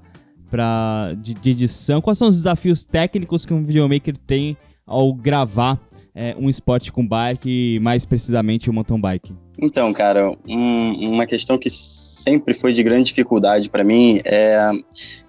para 0.49 1.15
de, 1.15 1.33
de, 1.33 1.51
edição. 1.51 2.03
Quais 2.03 2.19
são 2.19 2.29
os 2.29 2.37
desafios 2.37 2.85
técnicos 2.85 3.47
que 3.47 3.55
um 3.55 3.65
videomaker 3.65 4.15
tem 4.19 4.55
ao 4.87 5.13
gravar 5.15 5.81
é, 6.15 6.37
um 6.39 6.49
esporte 6.51 6.93
com 6.93 7.09
bike, 7.09 7.81
mais 7.81 8.05
precisamente 8.05 8.69
o 8.69 8.73
mountain 8.73 9.01
bike? 9.01 9.35
Então, 9.59 9.93
cara, 9.93 10.33
um, 10.49 11.11
uma 11.11 11.27
questão 11.27 11.59
que 11.59 11.69
sempre 11.69 12.55
foi 12.55 12.73
de 12.73 12.83
grande 12.83 13.05
dificuldade 13.05 13.69
para 13.69 13.85
mim 13.85 14.19
é 14.25 14.71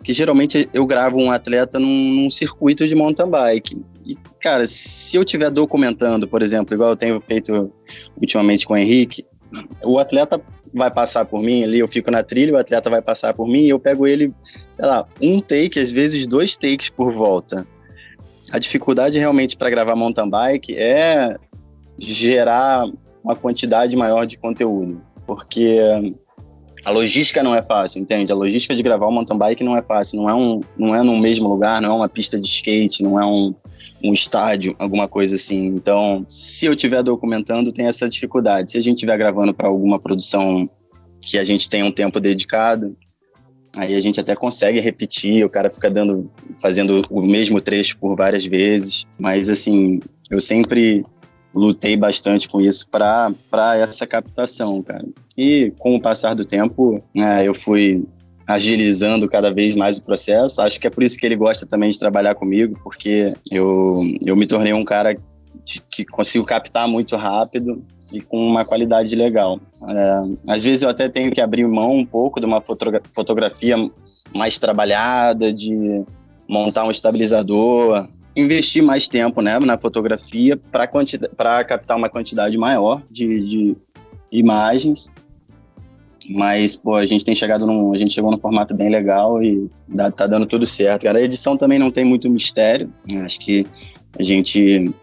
que 0.04 0.14
geralmente 0.14 0.68
eu 0.74 0.86
gravo 0.86 1.18
um 1.18 1.32
atleta 1.32 1.80
num, 1.80 2.14
num, 2.14 2.30
circuito 2.30 2.88
de 2.88 2.96
mountain 2.96 3.30
bike. 3.30 3.86
E, 4.06 4.16
cara, 4.42 4.66
se 4.68 5.16
eu 5.16 5.24
estiver 5.24 5.50
documentando, 5.50 6.28
por 6.28 6.42
exemplo, 6.42 6.74
igual 6.74 6.92
eu 6.92 6.96
tenho 6.96 7.22
feito 7.22 7.72
ultimamente 8.20 8.66
com 8.66 8.74
o 8.74 8.78
Henrique, 8.78 9.26
o 9.84 10.00
atleta 10.00 10.42
vai 10.74 10.92
passar 10.92 11.26
por 11.26 11.42
mim 11.42 11.64
ali, 11.64 11.80
eu 11.80 11.88
fico 11.88 12.10
na 12.10 12.24
trilha, 12.24 12.54
o 12.54 12.58
atleta 12.58 12.90
vai 12.90 13.02
passar 13.02 13.34
por 13.34 13.48
mim 13.48 13.62
e 13.62 13.70
eu 13.70 13.80
pego 13.80 14.08
ele, 14.08 14.34
sei 14.72 14.86
lá, 14.86 15.06
um 15.22 15.40
take, 15.40 15.80
às 15.80 15.92
vezes 15.92 16.26
dois 16.26 16.58
takes 16.58 16.90
por 16.90 17.12
volta. 17.12 17.68
A 18.52 18.60
dificuldade 18.60 19.20
realmente 19.20 19.56
para 19.56 19.70
gravar 19.70 19.96
mountain 19.96 20.30
bike 20.30 20.76
é 20.76 21.38
gerar 21.98 22.86
uma 23.24 23.36
quantidade 23.36 23.96
maior 23.96 24.26
de 24.26 24.38
conteúdo, 24.38 25.02
porque 25.26 25.80
a 26.86 26.92
logística 26.92 27.42
não 27.42 27.56
é 27.56 27.62
fácil, 27.62 28.02
entende? 28.02 28.32
A 28.32 28.36
logística 28.36 28.76
de 28.76 28.84
gravar 28.84 29.08
um 29.08 29.12
mountain 29.12 29.38
bike 29.38 29.64
não 29.64 29.78
é 29.78 29.82
fácil, 29.82 30.18
não 30.18 30.30
é, 30.30 30.34
um, 30.34 30.60
não 30.78 30.94
é 30.94 31.02
no 31.02 31.18
mesmo 31.18 31.48
lugar, 31.48 31.82
não 31.82 31.92
é 31.92 31.94
uma 31.94 32.10
pista 32.10 32.38
de 32.38 32.46
skate, 32.48 33.02
não 33.02 33.20
é 33.20 33.26
um, 33.26 33.56
um 34.04 34.12
estádio, 34.12 34.76
alguma 34.78 35.08
coisa 35.08 35.36
assim. 35.36 35.68
Então, 35.68 36.26
se 36.28 36.66
eu 36.66 36.74
estiver 36.74 37.02
documentando, 37.02 37.72
tem 37.72 37.86
essa 37.86 38.10
dificuldade. 38.10 38.72
Se 38.72 38.78
a 38.78 38.82
gente 38.82 38.98
estiver 38.98 39.18
gravando 39.18 39.54
para 39.54 39.68
alguma 39.68 39.98
produção 39.98 40.70
que 41.22 41.38
a 41.38 41.44
gente 41.44 41.70
tem 41.70 41.84
um 41.84 41.92
tempo 41.92 42.20
dedicado, 42.20 42.98
aí 43.78 43.96
a 43.96 44.00
gente 44.00 44.20
até 44.20 44.36
consegue 44.36 44.82
repetir, 44.82 45.46
o 45.46 45.50
cara 45.50 45.72
fica 45.72 45.90
dando, 45.90 46.30
fazendo 46.62 47.02
o 47.10 47.22
mesmo 47.22 47.62
trecho 47.62 47.98
por 47.98 48.18
várias 48.18 48.46
vezes, 48.46 49.06
mas 49.18 49.50
assim, 49.50 50.02
eu 50.30 50.42
sempre 50.42 51.06
lutei 51.54 51.96
bastante 51.96 52.50
com 52.50 52.60
isso 52.60 52.88
para 52.90 53.34
essa 53.78 54.08
captação, 54.08 54.82
cara. 54.82 55.06
E 55.38 55.72
com 55.80 55.96
o 55.96 56.02
passar 56.02 56.34
do 56.34 56.46
tempo, 56.46 57.02
né, 57.16 57.48
eu 57.48 57.54
fui 57.54 58.04
agilizando 58.48 59.28
cada 59.30 59.54
vez 59.54 59.76
mais 59.76 59.98
o 59.98 60.04
processo. 60.04 60.62
Acho 60.62 60.80
que 60.80 60.88
é 60.88 60.90
por 60.90 61.04
isso 61.04 61.18
que 61.18 61.26
ele 61.26 61.36
gosta 61.36 61.66
também 61.66 61.90
de 61.90 62.00
trabalhar 62.00 62.36
comigo, 62.36 62.80
porque 62.84 63.34
eu, 63.52 63.90
eu 64.26 64.36
me 64.36 64.46
tornei 64.46 64.74
um 64.74 64.84
cara 64.84 65.16
de, 65.64 65.82
que 65.90 66.04
consigo 66.06 66.46
captar 66.46 66.88
muito 66.88 67.16
rápido 67.16 67.84
e 68.12 68.22
com 68.22 68.38
uma 68.38 68.66
qualidade 68.66 69.16
legal. 69.16 69.60
É, 69.90 70.54
às 70.54 70.64
vezes 70.64 70.84
eu 70.84 70.90
até 70.90 71.08
tenho 71.08 71.32
que 71.32 71.42
abrir 71.42 71.66
mão 71.68 71.98
um 71.98 72.06
pouco 72.06 72.40
de 72.40 72.46
uma 72.46 72.62
fotogra 72.62 73.02
fotografia 73.14 73.78
mais 74.36 74.60
trabalhada, 74.60 75.54
de 75.54 76.04
montar 76.48 76.86
um 76.86 76.92
estabilizador, 76.92 78.08
investir 78.36 78.84
mais 78.84 79.08
tempo 79.08 79.42
né, 79.42 79.58
na 79.60 79.78
fotografia 79.78 80.58
para 80.58 81.64
captar 81.64 81.98
uma 81.98 82.10
quantidade 82.10 82.58
maior 82.58 83.02
de, 83.10 83.48
de, 83.48 83.78
imagens. 84.32 85.12
Mas, 86.30 86.76
pô, 86.76 86.96
a 86.96 87.06
gente 87.06 87.26
tem 87.26 87.36
chegado 87.36 87.68
num. 87.68 87.94
A 87.94 87.98
gente 87.98 88.14
chegou 88.14 88.32
num 88.32 88.40
formato 88.40 88.74
bem 88.74 88.90
legal 88.90 89.44
e 89.44 89.70
dá, 89.88 90.10
tá 90.10 90.26
dando 90.26 90.46
tudo 90.46 90.66
certo. 90.66 91.04
Cara, 91.04 91.20
a 91.20 91.22
edição 91.22 91.58
também 91.58 91.78
não 91.78 91.92
tem 91.92 92.06
muito 92.06 92.30
mistério. 92.30 92.92
Acho 93.24 93.40
que 93.40 93.68
a 94.18 94.24
gente. 94.24 94.94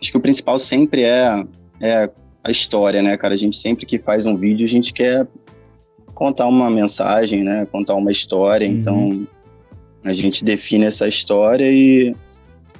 Acho 0.00 0.12
que 0.12 0.16
o 0.16 0.20
principal 0.20 0.58
sempre 0.58 1.02
é, 1.02 1.44
é 1.80 2.10
a 2.44 2.50
história, 2.50 3.02
né, 3.02 3.16
cara? 3.16 3.34
A 3.34 3.36
gente 3.36 3.56
sempre 3.56 3.84
que 3.84 3.98
faz 3.98 4.24
um 4.24 4.36
vídeo, 4.36 4.64
a 4.64 4.68
gente 4.68 4.92
quer 4.92 5.26
contar 6.14 6.46
uma 6.46 6.70
mensagem, 6.70 7.42
né? 7.42 7.66
Contar 7.66 7.94
uma 7.94 8.12
história. 8.12 8.68
Uhum. 8.68 8.74
Então, 8.74 9.26
a 10.04 10.12
gente 10.12 10.44
define 10.44 10.84
essa 10.84 11.08
história 11.08 11.70
e 11.70 12.14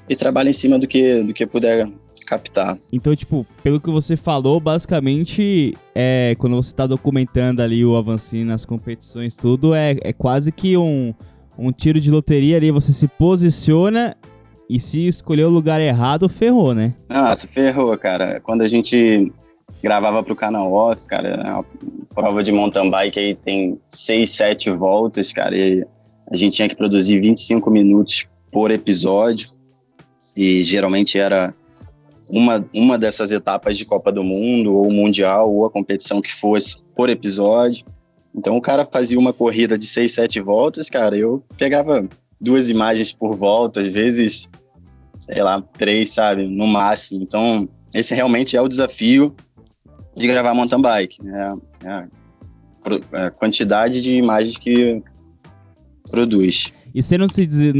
e 0.09 0.17
trabalha 0.17 0.49
em 0.49 0.53
cima 0.53 0.79
do 0.79 0.87
que, 0.87 1.23
do 1.23 1.35
que 1.35 1.47
puder 1.47 1.89
captar. 2.27 2.77
Então, 2.93 3.17
tipo, 3.17 3.47
pelo 3.63 3.81
que 3.81 3.91
você 3.91 4.17
falou, 4.17 4.61
basicamente, 4.61 5.75
é, 5.95 6.35
quando 6.39 6.57
você 6.57 6.71
está 6.71 6.87
documentando 6.87 7.63
ali 7.63 7.85
o 7.85 7.97
Avancini 7.97 8.45
nas 8.45 8.65
competições, 8.65 9.37
tudo, 9.37 9.75
é, 9.75 9.97
é 10.03 10.13
quase 10.13 10.53
que 10.53 10.77
um, 10.77 11.15
um 11.59 11.73
tiro 11.73 12.01
de 12.01 12.11
loteria 12.11 12.57
ali, 12.57 12.71
você 12.71 12.93
se 12.93 13.09
posiciona 13.09 14.15
e 14.69 14.79
se 14.79 15.07
escolher 15.07 15.45
o 15.45 15.51
lugar 15.51 15.81
errado, 15.81 16.29
ferrou, 16.29 16.75
né? 16.75 16.95
Nossa, 17.09 17.49
ferrou, 17.49 17.97
cara. 17.97 18.41
Quando 18.41 18.63
a 18.63 18.69
gente 18.69 19.33
gravava 19.83 20.23
pro 20.23 20.37
canal 20.37 20.71
off, 20.73 21.07
cara, 21.07 21.41
a 21.43 21.65
prova 22.15 22.43
de 22.43 22.53
mountain 22.53 22.91
bike 22.91 23.19
aí 23.19 23.35
tem 23.35 23.81
6, 23.89 24.29
7 24.29 24.71
voltas, 24.71 25.33
cara, 25.33 25.57
e 25.57 25.87
a 26.31 26.37
gente 26.37 26.55
tinha 26.57 26.69
que 26.69 26.77
produzir 26.77 27.21
25 27.21 27.71
minutos 27.71 28.29
por 28.53 28.71
episódio 28.71 29.58
e 30.39 30.63
geralmente 30.63 31.19
era 31.19 31.53
uma, 32.31 32.65
uma 32.73 32.97
dessas 32.97 33.33
etapas 33.33 33.77
de 33.77 33.85
Copa 33.85 34.13
do 34.13 34.23
Mundo, 34.23 34.73
ou 34.73 34.89
Mundial, 34.93 35.53
ou 35.53 35.67
a 35.67 35.71
competição 35.71 36.21
que 36.21 36.33
fosse 36.33 36.77
por 36.95 37.11
episódio. 37.11 37.85
Então 38.33 38.57
o 38.57 38.61
cara 38.61 38.85
fazia 38.85 39.19
uma 39.19 39.33
corrida 39.33 39.77
de 39.77 39.85
seis, 39.85 40.13
sete 40.13 40.41
voltas, 40.41 40.89
cara, 40.89 41.17
eu 41.17 41.43
pegava 41.57 42.09
duas 42.41 42.71
imagens 42.71 43.13
por 43.13 43.35
volta, 43.35 43.81
às 43.81 43.89
vezes, 43.89 44.49
sei 45.19 45.43
lá, 45.43 45.61
três, 45.61 46.11
sabe, 46.11 46.47
no 46.47 46.69
máximo. 46.69 47.21
Então, 47.21 47.69
esse 47.93 48.15
realmente 48.15 48.57
é 48.57 48.63
o 48.63 48.69
desafio 48.69 49.35
de 50.15 50.29
gravar 50.29 50.55
mountain 50.55 50.81
bike, 50.81 51.25
né? 51.25 51.57
É 51.83 52.07
a 53.13 53.31
quantidade 53.33 54.01
de 54.01 54.15
imagens 54.15 54.57
que 54.57 55.03
produz. 56.09 56.73
E 56.99 57.03
você 57.03 57.17
não 57.17 57.29
se 57.29 57.47
des... 57.47 57.75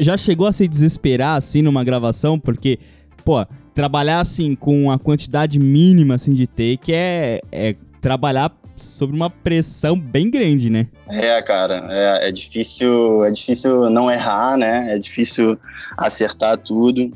já 0.00 0.16
chegou 0.16 0.44
a 0.48 0.52
se 0.52 0.66
desesperar 0.66 1.36
assim 1.36 1.62
numa 1.62 1.84
gravação, 1.84 2.36
porque, 2.36 2.80
pô, 3.24 3.46
trabalhar 3.72 4.18
assim 4.18 4.56
com 4.56 4.90
a 4.90 4.98
quantidade 4.98 5.56
mínima 5.56 6.16
assim 6.16 6.34
de 6.34 6.48
take 6.48 6.92
é, 6.92 7.40
é 7.52 7.76
trabalhar 8.00 8.52
sobre 8.76 9.14
uma 9.14 9.30
pressão 9.30 9.96
bem 9.96 10.28
grande, 10.28 10.68
né? 10.68 10.88
É, 11.08 11.40
cara, 11.42 11.86
é, 11.92 12.28
é 12.28 12.32
difícil, 12.32 13.24
é 13.24 13.30
difícil 13.30 13.88
não 13.88 14.10
errar, 14.10 14.56
né? 14.56 14.96
É 14.96 14.98
difícil 14.98 15.56
acertar 15.96 16.58
tudo. 16.58 17.12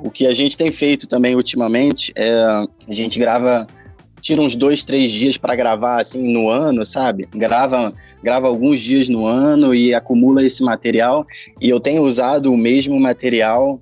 O 0.00 0.10
que 0.10 0.26
a 0.26 0.34
gente 0.34 0.58
tem 0.58 0.72
feito 0.72 1.06
também 1.06 1.36
ultimamente 1.36 2.12
é 2.16 2.42
a 2.42 2.92
gente 2.92 3.20
grava, 3.20 3.68
tira 4.20 4.42
uns 4.42 4.56
dois, 4.56 4.82
três 4.82 5.12
dias 5.12 5.38
para 5.38 5.54
gravar 5.54 6.00
assim 6.00 6.32
no 6.32 6.50
ano, 6.50 6.84
sabe? 6.84 7.24
Grava 7.32 7.94
grava 8.22 8.48
alguns 8.48 8.80
dias 8.80 9.08
no 9.08 9.26
ano 9.26 9.74
e 9.74 9.94
acumula 9.94 10.44
esse 10.44 10.62
material. 10.62 11.26
E 11.60 11.68
eu 11.68 11.80
tenho 11.80 12.02
usado 12.02 12.52
o 12.52 12.56
mesmo 12.56 12.98
material 12.98 13.80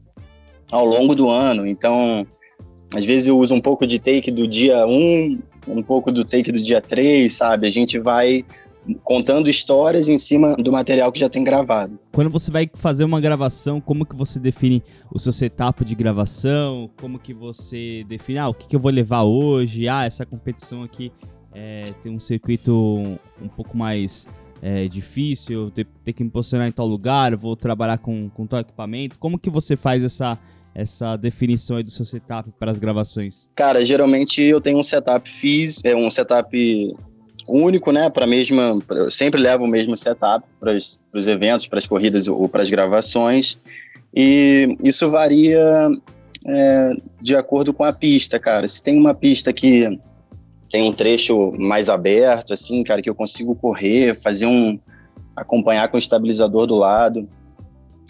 ao 0.71 0.85
longo 0.85 1.14
do 1.14 1.28
ano. 1.28 1.66
Então, 1.66 2.26
às 2.95 3.05
vezes 3.05 3.28
eu 3.28 3.38
uso 3.38 3.55
um 3.55 3.61
pouco 3.61 3.87
de 3.87 3.99
take 3.99 4.31
do 4.31 4.47
dia 4.47 4.87
1, 4.87 5.38
um 5.69 5.83
pouco 5.83 6.12
do 6.12 6.25
take 6.25 6.52
do 6.52 6.62
dia 6.62 6.81
3, 6.81 7.33
sabe? 7.33 7.66
A 7.66 7.71
gente 7.71 7.99
vai 7.99 8.45
contando 9.02 9.49
histórias 9.49 10.09
em 10.09 10.16
cima 10.16 10.55
do 10.55 10.71
material 10.71 11.11
que 11.11 11.19
já 11.19 11.28
tem 11.28 11.43
gravado. 11.43 11.99
Quando 12.12 12.31
você 12.31 12.50
vai 12.50 12.71
fazer 12.75 13.05
uma 13.05 13.21
gravação, 13.21 13.81
como 13.81 14.07
que 14.07 14.14
você 14.14 14.38
define 14.38 14.83
o 15.12 15.19
seu 15.19 15.33
setup 15.33 15.85
de 15.85 15.95
gravação? 15.95 16.88
Como 17.00 17.19
que 17.19 17.35
você 17.35 18.05
define, 18.09 18.38
ah, 18.38 18.49
o 18.49 18.55
que, 18.55 18.69
que 18.69 18.76
eu 18.76 18.81
vou 18.81 18.93
levar 18.93 19.25
hoje? 19.25 19.88
Ah, 19.88 20.05
essa 20.05 20.25
competição 20.25 20.83
aqui 20.83 21.11
é, 21.56 21.94
tem 22.02 22.12
um 22.12 22.20
circuito 22.20 22.72
um, 22.72 23.18
um 23.40 23.48
pouco 23.48 23.75
mais 23.75 24.26
é, 24.60 24.86
difícil, 24.86 25.70
ter, 25.70 25.86
ter, 26.04 26.12
que 26.12 26.22
me 26.22 26.28
posicionar 26.28 26.68
em 26.68 26.72
tal 26.72 26.86
lugar, 26.86 27.34
vou 27.34 27.56
trabalhar 27.56 27.96
com, 27.96 28.28
com 28.28 28.46
tal 28.46 28.60
equipamento. 28.60 29.18
Como 29.18 29.38
que 29.38 29.48
você 29.48 29.75
faz 29.75 30.04
essa, 30.04 30.38
essa 30.75 31.16
definição 31.16 31.78
aí 31.78 31.82
do 31.82 31.90
seu 31.90 32.04
setup 32.04 32.50
para 32.58 32.70
as 32.70 32.78
gravações? 32.78 33.48
Cara, 33.54 33.84
geralmente 33.84 34.42
eu 34.42 34.60
tenho 34.60 34.78
um 34.78 34.82
setup 34.82 35.28
físico, 35.28 35.88
é 35.88 35.96
um 35.96 36.10
setup 36.10 36.94
único, 37.48 37.90
né? 37.90 38.10
Para 38.10 38.26
mesma, 38.26 38.78
eu 38.90 39.10
sempre 39.10 39.40
levo 39.40 39.64
o 39.64 39.68
mesmo 39.68 39.96
setup 39.96 40.46
para 40.60 40.75
os 40.75 41.28
eventos, 41.28 41.66
para 41.68 41.78
as 41.78 41.86
corridas 41.86 42.28
ou 42.28 42.46
para 42.48 42.62
as 42.62 42.68
gravações. 42.68 43.58
E 44.14 44.76
isso 44.82 45.10
varia 45.10 45.88
é, 46.46 46.90
de 47.20 47.34
acordo 47.34 47.72
com 47.72 47.84
a 47.84 47.92
pista, 47.92 48.38
cara. 48.38 48.68
Se 48.68 48.82
tem 48.82 48.98
uma 48.98 49.14
pista 49.14 49.52
que 49.52 49.98
tem 50.70 50.82
um 50.82 50.92
trecho 50.92 51.52
mais 51.58 51.88
aberto, 51.88 52.52
assim, 52.52 52.82
cara, 52.82 53.00
que 53.00 53.08
eu 53.08 53.14
consigo 53.14 53.54
correr, 53.54 54.14
fazer 54.20 54.46
um. 54.46 54.78
acompanhar 55.35 55.88
com 55.88 55.96
o 55.96 55.99
estabilizador 55.99 56.66
do 56.66 56.76
lado. 56.76 57.28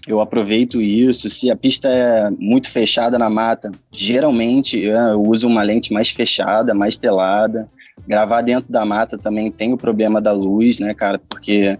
Eu 0.06 0.20
aproveito 0.20 0.80
isso. 0.80 1.28
Se 1.28 1.50
a 1.50 1.56
pista 1.56 1.88
é 1.88 2.30
muito 2.38 2.70
fechada 2.70 3.18
na 3.18 3.28
mata, 3.28 3.72
geralmente 3.90 4.78
eu 4.78 5.20
uso 5.20 5.48
uma 5.48 5.62
lente 5.62 5.92
mais 5.92 6.10
fechada, 6.10 6.72
mais 6.72 6.96
telada. 6.96 7.68
Gravar 8.06 8.42
dentro 8.42 8.70
da 8.70 8.84
mata 8.84 9.18
também 9.18 9.50
tem 9.50 9.72
o 9.72 9.76
problema 9.76 10.20
da 10.20 10.30
luz, 10.30 10.78
né, 10.78 10.94
cara? 10.94 11.18
Porque 11.18 11.76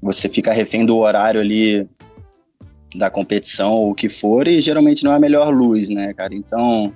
você 0.00 0.28
fica 0.28 0.52
refém 0.52 0.86
do 0.86 0.96
horário 0.98 1.40
ali 1.40 1.88
da 2.94 3.10
competição 3.10 3.72
ou 3.72 3.90
o 3.90 3.94
que 3.94 4.08
for, 4.08 4.46
e 4.46 4.60
geralmente 4.60 5.02
não 5.02 5.12
é 5.12 5.16
a 5.16 5.20
melhor 5.20 5.52
luz, 5.52 5.88
né, 5.88 6.12
cara? 6.12 6.34
Então, 6.34 6.92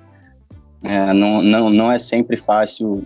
é, 0.87 1.13
não, 1.13 1.41
não, 1.41 1.69
não 1.69 1.91
é 1.91 1.99
sempre 1.99 2.37
fácil 2.37 3.05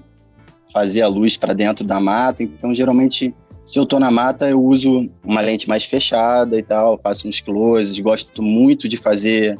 fazer 0.71 1.01
a 1.01 1.07
luz 1.07 1.35
para 1.35 1.53
dentro 1.53 1.85
da 1.85 2.00
mata, 2.00 2.43
então 2.43 2.73
geralmente 2.73 3.33
se 3.65 3.77
eu 3.77 3.85
tô 3.85 4.00
na 4.00 4.09
mata 4.09 4.50
eu 4.50 4.63
uso 4.63 5.09
uma 5.23 5.41
lente 5.41 5.67
mais 5.67 5.83
fechada 5.83 6.57
e 6.57 6.63
tal, 6.63 7.00
faço 7.01 7.27
uns 7.27 7.41
closes, 7.41 8.00
gosto 8.00 8.41
muito 8.41 8.88
de 8.88 8.97
fazer 8.97 9.57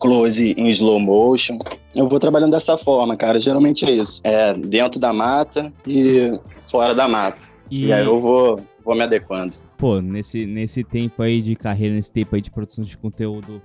close 0.00 0.54
em 0.56 0.68
slow 0.68 0.98
motion. 0.98 1.58
Eu 1.94 2.08
vou 2.08 2.18
trabalhando 2.18 2.52
dessa 2.52 2.76
forma, 2.76 3.16
cara, 3.16 3.38
geralmente 3.38 3.84
é 3.84 3.90
isso, 3.90 4.20
é 4.24 4.52
dentro 4.54 4.98
da 4.98 5.12
mata 5.12 5.72
e 5.86 6.32
fora 6.56 6.94
da 6.94 7.06
mata. 7.06 7.46
E, 7.70 7.86
e 7.86 7.92
aí 7.92 8.04
eu 8.04 8.18
vou, 8.18 8.60
vou 8.84 8.94
me 8.94 9.02
adequando. 9.02 9.56
Pô, 9.78 10.00
nesse, 10.00 10.44
nesse 10.44 10.82
tempo 10.82 11.22
aí 11.22 11.40
de 11.40 11.54
carreira, 11.54 11.94
nesse 11.94 12.10
tempo 12.10 12.34
aí 12.34 12.40
de 12.40 12.50
produção 12.50 12.82
de 12.82 12.96
conteúdo 12.96 13.62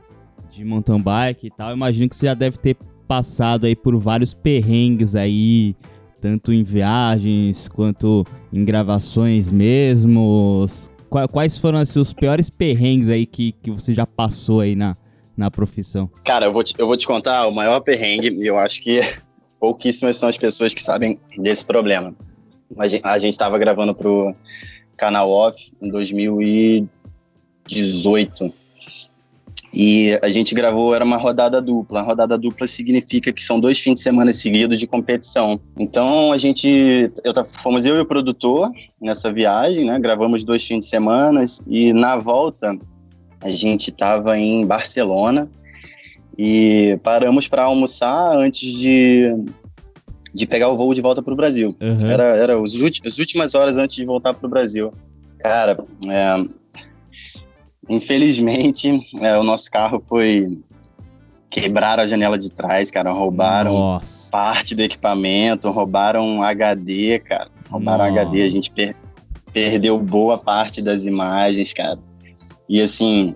de 0.50 0.64
mountain 0.64 1.02
bike 1.02 1.48
e 1.48 1.52
tal, 1.52 1.74
imagino 1.74 2.08
que 2.08 2.16
você 2.16 2.28
já 2.28 2.34
deve 2.34 2.58
ter 2.58 2.78
passado 3.08 3.66
aí 3.66 3.76
por 3.76 3.96
vários 3.98 4.34
perrengues 4.34 5.16
aí, 5.16 5.76
tanto 6.20 6.52
em 6.52 6.64
viagens 6.64 7.68
quanto 7.68 8.26
em 8.52 8.66
gravações 8.66 9.52
mesmo. 9.52 10.66
Quais 11.32 11.58
foram 11.58 11.80
assim, 11.80 12.00
os 12.00 12.14
piores 12.14 12.50
perrengues 12.50 13.10
aí 13.10 13.26
que, 13.26 13.54
que 13.54 13.72
você 13.72 13.94
já 13.94 14.06
passou 14.06 14.60
aí 14.60 14.76
na, 14.76 14.94
na 15.38 15.50
profissão? 15.50 16.10
Cara, 16.26 16.48
eu 16.48 16.52
vou, 16.52 16.64
te, 16.64 16.76
eu 16.78 16.86
vou 16.86 16.98
te 16.98 17.08
contar 17.08 17.48
o 17.48 17.52
maior 17.52 17.80
perrengue, 17.80 18.30
e 18.30 18.46
eu 18.46 18.58
acho 18.58 18.82
que 18.82 19.00
pouquíssimas 19.60 20.18
são 20.18 20.28
as 20.28 20.38
pessoas 20.38 20.74
que 20.74 20.82
sabem 20.82 21.18
desse 21.38 21.66
problema. 21.66 22.14
A 22.78 22.88
gente, 22.88 23.02
a 23.06 23.18
gente 23.18 23.38
tava 23.38 23.58
gravando 23.58 23.96
pro 23.96 24.36
canal 24.98 25.30
Off 25.30 25.72
em 25.82 25.90
2018. 25.90 28.54
E 29.80 30.18
a 30.24 30.28
gente 30.28 30.56
gravou, 30.56 30.96
era 30.96 31.06
uma 31.06 31.18
rodada 31.18 31.62
dupla. 31.62 32.00
A 32.00 32.02
rodada 32.02 32.36
dupla 32.36 32.66
significa 32.66 33.32
que 33.32 33.44
são 33.44 33.60
dois 33.60 33.80
fins 33.80 33.94
de 33.94 34.00
semana 34.00 34.34
seguidos 34.34 34.80
de 34.80 34.88
competição. 34.88 35.60
Então 35.78 36.32
a 36.32 36.38
gente, 36.40 36.68
eu, 37.24 37.46
fomos 37.46 37.86
eu 37.86 37.96
e 37.96 38.00
o 38.00 38.06
produtor 38.06 38.72
nessa 39.00 39.32
viagem, 39.32 39.86
né? 39.86 40.00
Gravamos 40.00 40.44
dois 40.44 40.66
fins 40.66 40.80
de 40.80 40.86
semana 40.88 41.46
e 41.68 41.94
na 41.94 42.18
volta 42.18 42.76
a 43.40 43.52
gente 43.52 43.90
estava 43.92 44.36
em 44.40 44.66
Barcelona 44.66 45.48
e 46.36 47.00
paramos 47.04 47.48
para 47.48 47.62
almoçar 47.62 48.36
antes 48.36 48.72
de, 48.80 49.32
de 50.34 50.48
pegar 50.48 50.70
o 50.70 50.76
voo 50.76 50.92
de 50.96 51.02
volta 51.02 51.22
para 51.22 51.34
o 51.34 51.38
Brasil. 51.38 51.76
Uhum. 51.80 52.10
Era, 52.10 52.36
era 52.36 52.60
os 52.60 52.74
as 53.06 53.20
últimas 53.20 53.54
horas 53.54 53.78
antes 53.78 53.96
de 53.96 54.06
voltar 54.06 54.34
para 54.34 54.48
o 54.48 54.50
Brasil. 54.50 54.92
Cara, 55.38 55.78
é, 56.08 56.48
Infelizmente, 57.90 59.08
é, 59.22 59.38
o 59.38 59.44
nosso 59.44 59.72
carro 59.72 60.04
foi. 60.08 60.60
Quebraram 61.50 62.04
a 62.04 62.08
janela 62.08 62.38
de 62.38 62.52
trás, 62.52 62.92
cara. 62.92 63.12
Roubaram 63.12 63.74
Nossa. 63.74 64.30
parte 64.30 64.76
do 64.76 64.82
equipamento, 64.82 65.70
roubaram 65.70 66.42
HD, 66.42 67.20
cara. 67.20 67.50
Roubaram 67.70 68.06
Nossa. 68.06 68.22
HD. 68.22 68.44
A 68.44 68.48
gente 68.48 68.72
per 68.72 68.96
perdeu 69.54 69.98
boa 69.98 70.38
parte 70.38 70.82
das 70.82 71.06
imagens, 71.06 71.74
cara. 71.74 71.98
E 72.70 72.82
assim, 72.82 73.34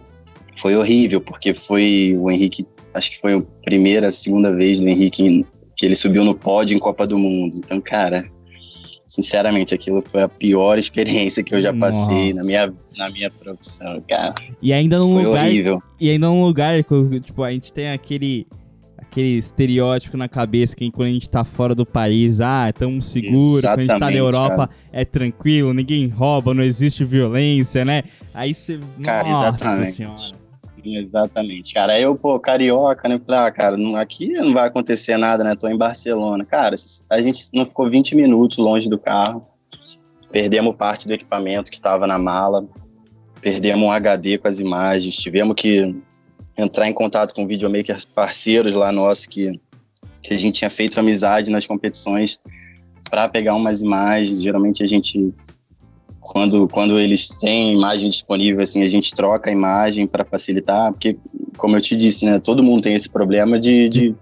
foi 0.57 0.75
horrível, 0.75 1.21
porque 1.21 1.53
foi 1.53 2.15
o 2.19 2.29
Henrique. 2.29 2.65
Acho 2.93 3.11
que 3.11 3.19
foi 3.19 3.37
a 3.37 3.41
primeira, 3.63 4.11
segunda 4.11 4.53
vez 4.53 4.79
do 4.79 4.87
Henrique 4.87 5.45
que 5.75 5.85
ele 5.85 5.95
subiu 5.95 6.23
no 6.23 6.35
pódio 6.35 6.75
em 6.75 6.79
Copa 6.79 7.07
do 7.07 7.17
Mundo. 7.17 7.55
Então, 7.57 7.81
cara, 7.81 8.23
Sinceramente, 9.11 9.75
aquilo 9.75 10.01
foi 10.01 10.21
a 10.21 10.29
pior 10.29 10.77
experiência 10.77 11.43
que 11.43 11.53
eu 11.53 11.59
já 11.59 11.73
passei 11.73 12.33
na 12.33 12.45
minha, 12.45 12.71
na 12.97 13.09
minha 13.09 13.29
profissão, 13.29 14.01
cara. 14.09 14.33
E 14.61 14.71
ainda 14.71 14.97
num 14.99 15.09
foi 15.09 15.25
lugar. 15.25 15.45
Horrível. 15.47 15.83
E 15.99 16.09
ainda 16.09 16.27
num 16.27 16.45
lugar, 16.45 16.81
tipo, 17.21 17.43
a 17.43 17.51
gente 17.51 17.73
tem 17.73 17.89
aquele 17.89 18.47
aquele 18.97 19.37
estereótipo 19.37 20.15
na 20.15 20.29
cabeça 20.29 20.73
que 20.77 20.89
quando 20.89 21.09
a 21.09 21.11
gente 21.11 21.29
tá 21.29 21.43
fora 21.43 21.75
do 21.75 21.85
país, 21.85 22.39
ah, 22.39 22.69
estamos 22.69 23.09
seguros, 23.09 23.59
quando 23.59 23.79
a 23.79 23.81
gente 23.81 23.99
tá 23.99 24.09
na 24.09 24.13
Europa 24.13 24.67
cara. 24.67 24.69
é 24.93 25.03
tranquilo, 25.03 25.73
ninguém 25.73 26.07
rouba, 26.07 26.53
não 26.53 26.63
existe 26.63 27.03
violência, 27.03 27.83
né? 27.83 28.05
Aí 28.33 28.53
você. 28.53 28.79
Cara, 29.03 29.27
Nossa 29.27 29.49
exatamente. 29.49 29.91
senhora. 29.91 30.40
Exatamente, 30.83 31.73
cara. 31.73 31.99
Eu, 31.99 32.15
pô, 32.15 32.39
carioca, 32.39 33.07
né? 33.07 33.19
Falei, 33.25 33.41
ah, 33.41 33.51
cara, 33.51 33.77
não, 33.77 33.95
aqui 33.95 34.27
não 34.33 34.51
vai 34.51 34.67
acontecer 34.67 35.17
nada, 35.17 35.43
né? 35.43 35.55
Tô 35.55 35.67
em 35.67 35.77
Barcelona. 35.77 36.43
Cara, 36.45 36.75
a 37.09 37.21
gente 37.21 37.49
não 37.53 37.65
ficou 37.65 37.89
20 37.89 38.15
minutos 38.15 38.57
longe 38.57 38.89
do 38.89 38.97
carro. 38.97 39.45
Perdemos 40.31 40.75
parte 40.75 41.07
do 41.07 41.13
equipamento 41.13 41.69
que 41.69 41.77
estava 41.77 42.07
na 42.07 42.17
mala. 42.17 42.65
Perdemos 43.41 43.83
um 43.83 43.91
HD 43.91 44.37
com 44.37 44.47
as 44.47 44.59
imagens. 44.59 45.15
Tivemos 45.15 45.53
que 45.55 45.95
entrar 46.57 46.87
em 46.87 46.93
contato 46.93 47.33
com 47.33 47.47
videomakers 47.47 48.05
parceiros 48.05 48.75
lá 48.75 48.91
nossos 48.91 49.27
que, 49.27 49.59
que 50.21 50.33
a 50.33 50.37
gente 50.37 50.59
tinha 50.59 50.69
feito 50.69 50.99
amizade 50.99 51.51
nas 51.51 51.67
competições 51.67 52.39
para 53.09 53.29
pegar 53.29 53.55
umas 53.55 53.81
imagens. 53.81 54.41
Geralmente 54.41 54.83
a 54.83 54.87
gente 54.87 55.33
quando, 56.21 56.67
quando 56.67 56.99
eles 56.99 57.29
têm 57.29 57.73
imagem 57.75 58.07
disponível, 58.07 58.61
assim, 58.61 58.83
a 58.83 58.87
gente 58.87 59.11
troca 59.13 59.49
a 59.49 59.53
imagem 59.53 60.05
para 60.05 60.23
facilitar, 60.23 60.91
porque, 60.91 61.17
como 61.57 61.75
eu 61.75 61.81
te 61.81 61.95
disse, 61.95 62.25
né, 62.25 62.39
todo 62.39 62.63
mundo 62.63 62.83
tem 62.83 62.93
esse 62.93 63.09
problema 63.09 63.59
de, 63.59 63.89
de, 63.89 64.15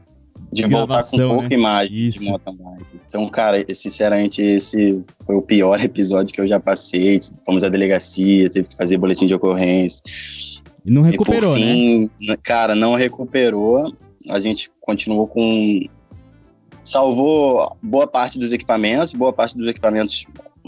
de, 0.52 0.66
voltar 0.66 1.04
com 1.04 1.18
pouca 1.18 1.50
né? 1.50 1.56
imagem 1.56 2.08
Isso. 2.08 2.20
de 2.20 2.26
mountain 2.26 2.56
bike. 2.56 3.02
Então, 3.06 3.28
cara, 3.28 3.64
sinceramente, 3.74 4.42
esse 4.42 5.04
foi 5.26 5.36
o 5.36 5.42
pior 5.42 5.80
episódio 5.84 6.34
que 6.34 6.40
eu 6.40 6.48
já 6.48 6.60
passei. 6.60 7.20
Fomos 7.46 7.64
à 7.66 7.70
delegacia, 7.70 8.50
teve 8.50 8.70
que 8.70 8.78
fazer 8.78 8.98
boletim 8.98 9.28
de 9.28 9.36
ocorrência. 9.36 10.02
E 10.86 10.90
não 10.90 11.02
recuperou, 11.02 11.58
e 11.58 11.62
fim, 11.62 12.10
né? 12.22 12.38
Cara, 12.42 12.74
não 12.74 12.96
recuperou. 12.96 13.94
A 14.30 14.40
gente 14.40 14.72
continuou 14.80 15.28
com 15.28 15.86
salvou 16.89 17.78
boa 17.82 18.08
parte 18.08 18.39
dos 18.39 18.52
equipamentos, 18.52 19.13
boa 19.13 19.32
parte 19.32 19.56
dos 19.56 19.67
equipamentos 19.67 20.25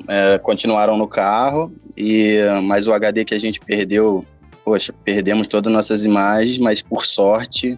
é, 0.08 0.38
continuaram 0.38 0.96
no 0.96 1.08
carro, 1.08 1.72
e 1.98 2.38
mas 2.64 2.86
o 2.86 2.94
HD 2.94 3.26
que 3.26 3.34
a 3.34 3.40
gente 3.40 3.60
perdeu, 3.60 4.24
poxa, 4.64 4.94
perdemos 5.04 5.48
todas 5.48 5.72
as 5.72 5.76
nossas 5.76 6.06
imagens, 6.06 6.60
mas 6.60 6.82
por 6.82 7.06
sorte 7.06 7.78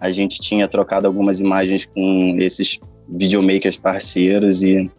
a 0.00 0.10
gente 0.10 0.40
tinha 0.40 0.66
trocado 0.66 1.06
algumas 1.06 1.40
imagens 1.40 1.84
com 1.84 2.36
esses 2.40 2.80
videomakers 3.06 3.76
parceiros 3.76 4.62
e 4.62 4.90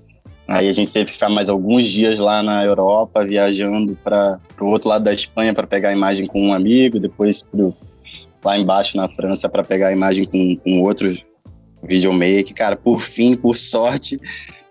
aí 0.48 0.70
a 0.70 0.72
gente 0.72 0.94
teve 0.94 1.06
que 1.06 1.14
ficar 1.14 1.30
mais 1.30 1.50
alguns 1.50 1.86
dias 1.86 2.20
lá 2.20 2.44
na 2.44 2.64
Europa 2.64 3.26
viajando 3.26 3.98
para 4.04 4.40
o 4.62 4.66
outro 4.66 4.90
lado 4.90 5.04
da 5.04 5.12
Espanha 5.12 5.56
para 5.56 5.66
pegar 5.66 5.90
a 5.90 5.94
imagem 5.94 6.28
com 6.28 6.40
um 6.40 6.54
amigo, 6.54 7.00
depois 7.00 7.42
pro, 7.42 7.74
lá 8.44 8.56
embaixo 8.60 8.96
na 8.96 9.08
França 9.08 9.50
para 9.50 9.64
pegar 9.64 9.88
a 9.88 9.92
imagem 9.92 10.26
com, 10.26 10.56
com 10.58 10.84
outro 10.84 11.16
videomaker. 11.84 12.54
Cara, 12.54 12.76
por 12.76 13.00
fim, 13.00 13.36
por 13.36 13.56
sorte, 13.56 14.20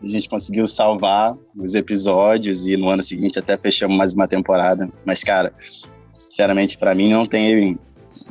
a 0.03 0.07
gente 0.07 0.29
conseguiu 0.29 0.67
salvar 0.67 1.37
os 1.57 1.75
episódios 1.75 2.69
e 2.69 2.77
no 2.77 2.89
ano 2.89 3.03
seguinte 3.03 3.39
até 3.39 3.57
fechamos 3.57 3.97
mais 3.97 4.15
uma 4.15 4.29
temporada. 4.29 4.89
Mas, 5.05 5.23
cara, 5.23 5.53
sinceramente, 6.17 6.77
para 6.77 6.95
mim 6.95 7.11
não 7.11 7.27
tem 7.27 7.79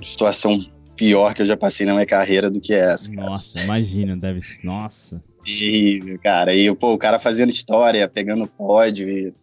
situação 0.01 0.63
pior 0.95 1.33
que 1.33 1.41
eu 1.41 1.45
já 1.45 1.57
passei 1.57 1.85
na 1.85 1.93
minha 1.93 2.05
carreira 2.05 2.49
do 2.49 2.61
que 2.61 2.73
essa. 2.73 3.11
Cara. 3.11 3.29
Nossa, 3.29 3.61
imagina, 3.63 4.15
deve 4.15 4.41
ser. 4.41 4.63
Nossa. 4.63 5.21
E, 5.45 6.17
cara, 6.23 6.55
e 6.55 6.73
pô, 6.75 6.93
o 6.93 6.97
cara 6.97 7.19
fazendo 7.19 7.49
história, 7.49 8.07
pegando 8.07 8.47
pódio. 8.47 9.09
E... 9.09 9.33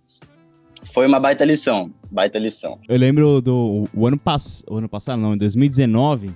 Foi 0.92 1.06
uma 1.06 1.20
baita 1.20 1.44
lição, 1.44 1.92
baita 2.10 2.38
lição. 2.38 2.78
Eu 2.88 2.96
lembro 2.96 3.40
do 3.40 3.84
o 3.94 4.06
ano, 4.06 4.16
pass... 4.16 4.64
o 4.68 4.76
ano 4.76 4.88
passado, 4.88 5.20
não, 5.20 5.34
em 5.34 5.38
2019 5.38 6.30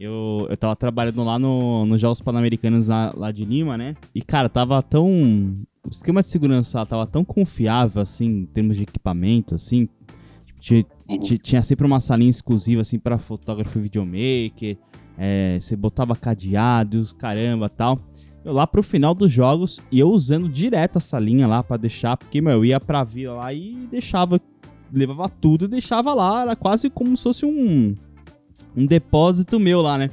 eu, 0.00 0.46
eu 0.48 0.56
tava 0.56 0.74
trabalhando 0.74 1.22
lá 1.22 1.38
no, 1.38 1.84
nos 1.84 2.00
Jogos 2.00 2.22
Pan-Americanos 2.22 2.88
lá, 2.88 3.30
de 3.30 3.44
Lima, 3.44 3.76
né? 3.76 3.94
E, 4.14 4.22
cara, 4.22 4.48
tava 4.48 4.82
tão. 4.82 5.06
O 5.86 5.90
esquema 5.90 6.22
de 6.22 6.30
segurança 6.30 6.78
lá 6.78 6.86
tava 6.86 7.06
tão 7.06 7.22
confiável, 7.22 8.00
assim, 8.00 8.26
em 8.26 8.46
termos 8.46 8.78
de 8.78 8.84
equipamento, 8.84 9.54
assim. 9.54 9.86
Tinha, 10.58 10.84
tinha 11.42 11.62
sempre 11.62 11.86
uma 11.86 12.00
salinha 12.00 12.30
exclusiva, 12.30 12.80
assim, 12.80 12.98
pra 12.98 13.18
fotógrafo 13.18 13.78
e 13.78 13.82
videomaker. 13.82 14.78
É, 15.18 15.58
você 15.60 15.76
botava 15.76 16.16
cadeados, 16.16 17.12
caramba 17.12 17.68
tal. 17.68 17.98
Eu 18.42 18.54
lá 18.54 18.66
pro 18.66 18.82
final 18.82 19.14
dos 19.14 19.30
jogos 19.30 19.80
e 19.92 20.00
eu 20.00 20.08
usando 20.08 20.48
direto 20.48 20.96
essa 20.96 21.18
linha 21.18 21.46
lá 21.46 21.62
para 21.62 21.76
deixar, 21.76 22.16
porque, 22.16 22.40
meu, 22.40 22.52
eu 22.52 22.64
ia 22.64 22.80
pra 22.80 23.04
vila 23.04 23.34
lá 23.34 23.52
e 23.52 23.86
deixava, 23.90 24.40
levava 24.90 25.28
tudo 25.28 25.66
e 25.66 25.68
deixava 25.68 26.14
lá, 26.14 26.40
era 26.40 26.56
quase 26.56 26.88
como 26.88 27.14
se 27.18 27.22
fosse 27.22 27.44
um, 27.44 27.94
um 28.76 28.86
depósito 28.86 29.58
meu 29.58 29.80
lá, 29.80 29.98
né? 29.98 30.08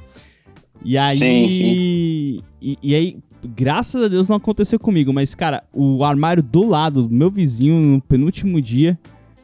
E 0.84 0.98
aí. 0.98 1.18
Sim, 1.18 1.50
sim. 1.50 2.40
E, 2.62 2.78
e, 2.82 2.96
aí, 2.96 3.18
graças 3.44 4.04
a 4.04 4.08
Deus 4.08 4.28
não 4.28 4.36
aconteceu 4.36 4.80
comigo, 4.80 5.14
mas, 5.14 5.36
cara, 5.36 5.64
o 5.74 6.04
armário 6.04 6.44
do 6.44 6.68
lado 6.68 7.04
do 7.04 7.14
meu 7.14 7.30
vizinho, 7.30 7.80
no 7.80 8.02
penúltimo 8.02 8.62
dia, 8.62 8.98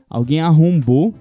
alguém 0.09 0.41
arrombou. 0.41 1.13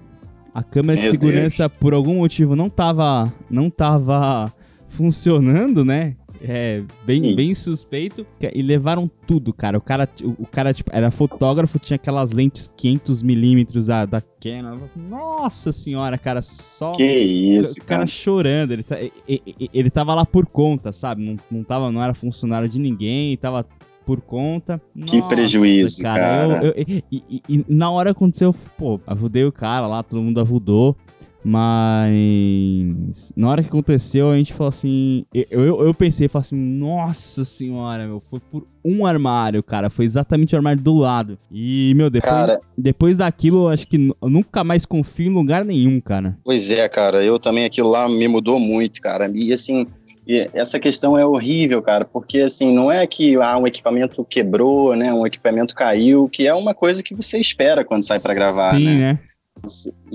A 0.53 0.61
câmera 0.61 1.01
meu 1.01 1.11
de 1.11 1.19
segurança, 1.19 1.67
Deus. 1.67 1.79
por 1.79 1.95
algum 1.95 2.17
motivo, 2.17 2.55
não 2.55 2.69
tava, 2.69 3.33
não 3.49 3.71
tava 3.71 4.53
funcionando, 4.87 5.83
né? 5.83 6.15
É, 6.45 6.83
bem, 7.05 7.33
bem 7.35 7.55
suspeito. 7.55 8.25
E 8.53 8.61
levaram 8.61 9.09
tudo, 9.25 9.53
cara. 9.53 9.77
O 9.77 9.81
cara, 9.81 10.09
o, 10.21 10.43
o 10.43 10.45
cara 10.45 10.73
tipo, 10.73 10.91
era 10.93 11.09
fotógrafo, 11.09 11.79
tinha 11.79 11.95
aquelas 11.95 12.33
lentes 12.33 12.69
500mm 12.77 13.85
da, 13.85 14.05
da 14.05 14.21
Canon. 14.41 14.75
Assim, 14.75 14.99
Nossa 14.99 15.71
senhora, 15.71 16.17
cara, 16.17 16.41
só. 16.41 16.91
Que 16.91 17.05
isso, 17.05 17.75
o 17.75 17.85
cara. 17.85 17.99
cara 17.99 18.07
chorando. 18.07 18.71
Ele, 18.71 18.83
tá, 18.83 18.97
ele, 18.99 19.69
ele 19.73 19.89
tava 19.89 20.13
lá 20.13 20.25
por 20.25 20.45
conta, 20.45 20.91
sabe? 20.91 21.23
Não, 21.23 21.37
não, 21.49 21.63
tava, 21.63 21.89
não 21.89 22.03
era 22.03 22.13
funcionário 22.13 22.67
de 22.67 22.77
ninguém, 22.77 23.37
tava 23.37 23.65
por 24.05 24.19
conta. 24.19 24.81
Que 25.05 25.17
Nossa, 25.17 25.35
prejuízo, 25.35 26.01
cara. 26.03 26.21
cara. 26.21 26.65
Eu, 26.65 26.73
eu, 26.75 26.85
e, 27.09 27.23
e, 27.29 27.41
e, 27.47 27.65
na 27.69 27.89
hora 27.89 28.11
aconteceu, 28.11 28.53
pô, 28.77 28.99
avudei 29.07 29.45
o 29.45 29.51
cara 29.51 29.87
lá, 29.87 30.03
todo 30.03 30.21
mundo 30.21 30.41
avudou. 30.41 30.97
Mas 31.43 33.33
na 33.35 33.49
hora 33.49 33.61
que 33.61 33.69
aconteceu, 33.69 34.31
a 34.31 34.37
gente 34.37 34.53
falou 34.53 34.69
assim. 34.69 35.25
Eu, 35.33 35.65
eu, 35.65 35.87
eu 35.87 35.93
pensei, 35.93 36.27
falei 36.27 36.45
assim, 36.45 36.55
nossa 36.55 37.43
senhora, 37.43 38.07
meu, 38.07 38.21
foi 38.21 38.39
por 38.39 38.65
um 38.83 39.05
armário, 39.05 39.61
cara. 39.61 39.89
Foi 39.89 40.05
exatamente 40.05 40.55
o 40.55 40.57
armário 40.57 40.81
do 40.81 40.95
lado. 40.95 41.37
E, 41.51 41.93
meu, 41.95 42.09
depois, 42.09 42.33
cara, 42.33 42.59
depois 42.77 43.17
daquilo, 43.17 43.67
acho 43.67 43.87
que 43.87 43.97
eu 44.21 44.29
nunca 44.29 44.63
mais 44.63 44.85
confio 44.85 45.27
em 45.27 45.33
lugar 45.33 45.65
nenhum, 45.65 45.99
cara. 45.99 46.37
Pois 46.43 46.71
é, 46.71 46.87
cara. 46.87 47.23
Eu 47.23 47.37
também 47.37 47.65
aquilo 47.65 47.89
lá 47.89 48.07
me 48.07 48.27
mudou 48.27 48.59
muito, 48.59 49.01
cara. 49.01 49.29
E 49.33 49.51
assim, 49.51 49.85
e 50.25 50.47
essa 50.53 50.79
questão 50.79 51.17
é 51.17 51.25
horrível, 51.25 51.81
cara, 51.81 52.05
porque 52.05 52.39
assim, 52.39 52.73
não 52.73 52.89
é 52.89 53.05
que 53.05 53.35
ah, 53.35 53.57
um 53.57 53.67
equipamento 53.67 54.23
quebrou, 54.23 54.95
né? 54.95 55.13
Um 55.13 55.27
equipamento 55.27 55.75
caiu, 55.75 56.29
que 56.29 56.47
é 56.47 56.53
uma 56.53 56.73
coisa 56.73 57.03
que 57.03 57.13
você 57.13 57.37
espera 57.37 57.83
quando 57.83 58.03
sai 58.03 58.19
para 58.19 58.33
gravar, 58.33 58.75
Sim, 58.75 58.85
né? 58.85 58.95
né? 58.95 59.19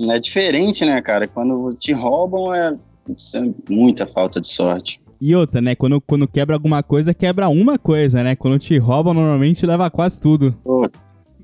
É 0.09 0.19
diferente, 0.19 0.85
né, 0.85 1.01
cara? 1.01 1.27
Quando 1.27 1.69
te 1.77 1.91
roubam 1.93 2.53
é, 2.53 2.69
é 2.69 3.53
muita 3.69 4.05
falta 4.05 4.39
de 4.39 4.47
sorte. 4.47 5.01
E 5.21 5.35
outra, 5.35 5.59
né? 5.61 5.75
Quando, 5.75 5.99
quando 5.99 6.27
quebra 6.27 6.55
alguma 6.55 6.81
coisa, 6.81 7.13
quebra 7.13 7.49
uma 7.49 7.77
coisa, 7.77 8.23
né? 8.23 8.35
Quando 8.35 8.57
te 8.57 8.77
roubam, 8.77 9.13
normalmente 9.13 9.65
leva 9.65 9.89
quase 9.89 10.19
tudo. 10.19 10.55
Pô, 10.63 10.89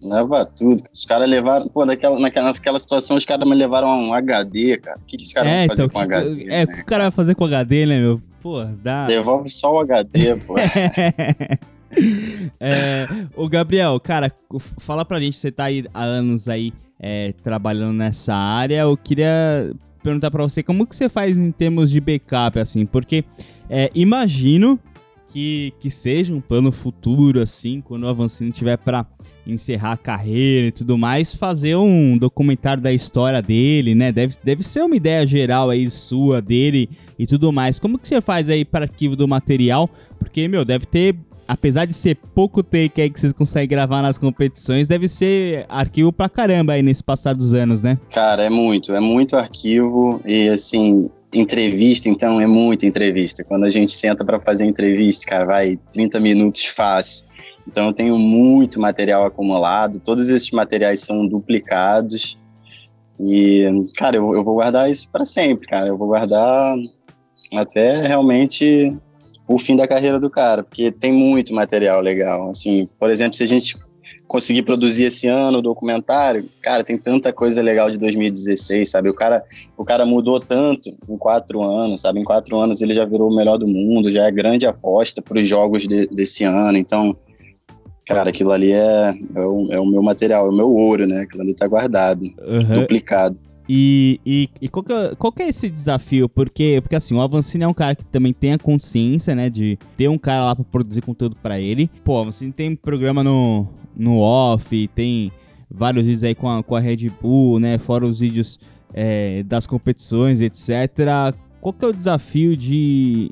leva 0.01 0.45
tudo. 0.45 0.81
Os 0.93 1.05
caras 1.05 1.29
levaram, 1.29 1.67
pô, 1.67 1.85
naquela, 1.85 2.17
naquela, 2.19 2.51
naquela 2.51 2.79
situação, 2.79 3.17
os 3.17 3.25
caras 3.25 3.47
me 3.47 3.55
levaram 3.55 3.89
um 3.89 4.13
HD, 4.13 4.77
cara. 4.77 4.97
O 4.97 5.05
que, 5.05 5.17
que 5.17 5.23
os 5.23 5.33
caras 5.33 5.51
é, 5.51 5.57
vão 5.59 5.67
fazer 5.67 5.83
então, 5.83 6.01
com 6.01 6.07
que, 6.07 6.13
HD? 6.13 6.43
É, 6.43 6.47
né, 6.47 6.63
o 6.63 6.67
que 6.67 6.81
o 6.81 6.85
cara 6.85 7.03
vai 7.05 7.11
fazer 7.11 7.35
com 7.35 7.45
HD, 7.45 7.85
né, 7.85 7.99
meu? 7.99 8.21
Pô, 8.41 8.63
dá. 8.63 9.05
Devolve 9.05 9.49
só 9.49 9.73
o 9.73 9.79
HD, 9.79 10.35
pô. 10.37 10.55
é, 12.59 13.07
o 13.35 13.47
Gabriel, 13.47 13.99
cara, 13.99 14.31
fala 14.79 15.05
pra 15.05 15.19
gente, 15.19 15.37
você 15.37 15.51
tá 15.51 15.65
aí 15.65 15.85
há 15.93 16.03
anos 16.03 16.47
aí 16.47 16.73
é, 16.99 17.33
trabalhando 17.43 17.93
nessa 17.93 18.33
área. 18.33 18.81
Eu 18.81 18.97
queria 18.97 19.73
perguntar 20.03 20.29
para 20.29 20.43
você 20.43 20.61
como 20.61 20.85
que 20.85 20.95
você 20.95 21.09
faz 21.09 21.37
em 21.37 21.51
termos 21.51 21.89
de 21.89 21.99
backup, 21.99 22.59
assim, 22.59 22.85
porque 22.85 23.23
é, 23.69 23.89
imagino 23.95 24.79
que, 25.29 25.73
que 25.79 25.89
seja 25.89 26.33
um 26.33 26.39
plano 26.39 26.71
futuro, 26.71 27.41
assim, 27.41 27.81
quando 27.81 28.03
o 28.03 28.07
Avancini 28.07 28.51
tiver 28.51 28.77
para 28.77 29.05
encerrar 29.45 29.91
a 29.91 29.97
carreira 29.97 30.67
e 30.67 30.71
tudo 30.71 30.97
mais, 30.97 31.35
fazer 31.35 31.75
um 31.75 32.17
documentário 32.17 32.81
da 32.81 32.93
história 32.93 33.41
dele, 33.41 33.93
né? 33.93 34.11
Deve, 34.11 34.35
deve 34.43 34.63
ser 34.63 34.81
uma 34.83 34.95
ideia 34.95 35.25
geral 35.27 35.69
aí 35.69 35.89
sua, 35.91 36.41
dele 36.41 36.89
e 37.19 37.27
tudo 37.27 37.51
mais. 37.51 37.79
Como 37.79 37.99
que 37.99 38.07
você 38.07 38.21
faz 38.21 38.49
aí 38.49 38.63
para 38.63 38.85
arquivo 38.85 39.15
do 39.15 39.27
material? 39.27 39.89
Porque, 40.19 40.47
meu, 40.47 40.63
deve 40.63 40.85
ter 40.85 41.15
apesar 41.47 41.85
de 41.85 41.93
ser 41.93 42.15
pouco 42.33 42.63
take 42.63 43.01
aí 43.01 43.09
que 43.09 43.19
vocês 43.19 43.33
conseguem 43.33 43.67
gravar 43.67 44.01
nas 44.01 44.17
competições, 44.17 44.87
deve 44.87 45.07
ser 45.07 45.65
arquivo 45.69 46.11
pra 46.11 46.29
caramba 46.29 46.73
aí 46.73 46.81
nesse 46.81 47.03
passar 47.03 47.33
dos 47.33 47.53
anos, 47.53 47.83
né? 47.83 47.97
Cara, 48.11 48.43
é 48.43 48.49
muito, 48.49 48.93
é 48.93 48.99
muito 48.99 49.35
arquivo 49.35 50.21
e 50.25 50.49
assim, 50.49 51.09
entrevista, 51.33 52.09
então 52.09 52.39
é 52.39 52.47
muita 52.47 52.85
entrevista. 52.85 53.43
Quando 53.43 53.65
a 53.65 53.69
gente 53.69 53.93
senta 53.93 54.23
para 54.23 54.39
fazer 54.39 54.65
entrevista, 54.65 55.25
cara, 55.27 55.45
vai 55.45 55.77
30 55.91 56.19
minutos 56.19 56.65
fácil. 56.65 57.25
Então 57.67 57.87
eu 57.87 57.93
tenho 57.93 58.17
muito 58.17 58.79
material 58.79 59.25
acumulado, 59.25 59.99
todos 59.99 60.29
esses 60.29 60.51
materiais 60.51 60.99
são 60.99 61.27
duplicados. 61.27 62.37
E, 63.19 63.65
cara, 63.97 64.17
eu, 64.17 64.33
eu 64.33 64.43
vou 64.43 64.55
guardar 64.55 64.89
isso 64.89 65.09
para 65.09 65.25
sempre, 65.25 65.67
cara. 65.67 65.87
Eu 65.87 65.97
vou 65.97 66.07
guardar 66.07 66.75
até 67.53 68.07
realmente 68.07 68.95
o 69.47 69.59
fim 69.59 69.75
da 69.75 69.87
carreira 69.87 70.19
do 70.19 70.29
cara, 70.29 70.63
porque 70.63 70.91
tem 70.91 71.13
muito 71.13 71.53
material 71.53 72.01
legal. 72.01 72.49
Assim, 72.49 72.89
por 72.99 73.09
exemplo, 73.09 73.35
se 73.35 73.43
a 73.43 73.47
gente 73.47 73.77
conseguir 74.27 74.63
produzir 74.63 75.05
esse 75.05 75.27
ano 75.27 75.59
o 75.59 75.61
documentário, 75.61 76.49
cara, 76.61 76.83
tem 76.83 76.97
tanta 76.97 77.31
coisa 77.31 77.61
legal 77.61 77.89
de 77.91 77.97
2016, 77.97 78.89
sabe? 78.89 79.09
O 79.09 79.13
cara, 79.13 79.43
o 79.77 79.85
cara 79.85 80.05
mudou 80.05 80.39
tanto 80.39 80.89
em 81.07 81.17
quatro 81.17 81.63
anos, 81.63 82.01
sabe? 82.01 82.19
Em 82.19 82.23
quatro 82.23 82.57
anos 82.57 82.81
ele 82.81 82.93
já 82.93 83.05
virou 83.05 83.29
o 83.29 83.35
melhor 83.35 83.57
do 83.57 83.67
mundo, 83.67 84.11
já 84.11 84.25
é 84.25 84.31
grande 84.31 84.65
aposta 84.65 85.21
para 85.21 85.39
os 85.39 85.47
jogos 85.47 85.87
de, 85.87 86.07
desse 86.07 86.43
ano. 86.43 86.77
Então, 86.77 87.15
cara, 88.05 88.29
aquilo 88.29 88.51
ali 88.51 88.71
é, 88.71 89.13
é 89.35 89.39
o, 89.39 89.67
é, 89.71 89.79
o, 89.79 89.85
meu 89.85 90.01
material, 90.01 90.47
é 90.47 90.49
o 90.49 90.53
meu 90.53 90.71
ouro, 90.71 91.05
né? 91.05 91.21
Aquilo 91.21 91.43
ali 91.43 91.53
tá 91.53 91.67
guardado, 91.67 92.23
uhum. 92.23 92.73
duplicado. 92.73 93.44
E, 93.67 94.19
e, 94.25 94.49
e 94.61 94.69
qual, 94.69 94.83
que 94.83 94.93
é, 94.93 95.15
qual 95.15 95.31
que 95.31 95.41
é 95.41 95.49
esse 95.49 95.69
desafio? 95.69 96.29
Porque, 96.29 96.79
porque 96.81 96.95
assim, 96.95 97.15
o 97.15 97.21
Avancini 97.21 97.63
é 97.63 97.67
um 97.67 97.73
cara 97.73 97.95
que 97.95 98.05
também 98.05 98.31
tem 98.31 98.53
a 98.53 98.59
consciência, 98.59 99.33
né, 99.33 99.49
de 99.49 99.77
ter 99.97 100.07
um 100.07 100.17
cara 100.17 100.45
lá 100.45 100.55
pra 100.55 100.65
produzir 100.65 101.01
conteúdo 101.01 101.35
para 101.41 101.59
ele. 101.59 101.89
Pô, 102.03 102.19
Avancini 102.19 102.51
tem 102.51 102.75
programa 102.75 103.23
no, 103.23 103.67
no 103.95 104.19
off, 104.19 104.87
tem 104.93 105.31
vários 105.69 106.05
vídeos 106.05 106.23
aí 106.23 106.35
com 106.35 106.49
a, 106.49 106.63
com 106.63 106.75
a 106.75 106.79
Red 106.79 107.09
Bull, 107.21 107.59
né, 107.59 107.77
fora 107.79 108.05
os 108.05 108.19
vídeos 108.19 108.59
é, 108.93 109.41
das 109.43 109.65
competições, 109.65 110.41
etc. 110.41 111.33
Qual 111.59 111.73
que 111.73 111.83
é 111.83 111.87
o 111.87 111.93
desafio 111.93 112.55
de, 112.55 113.31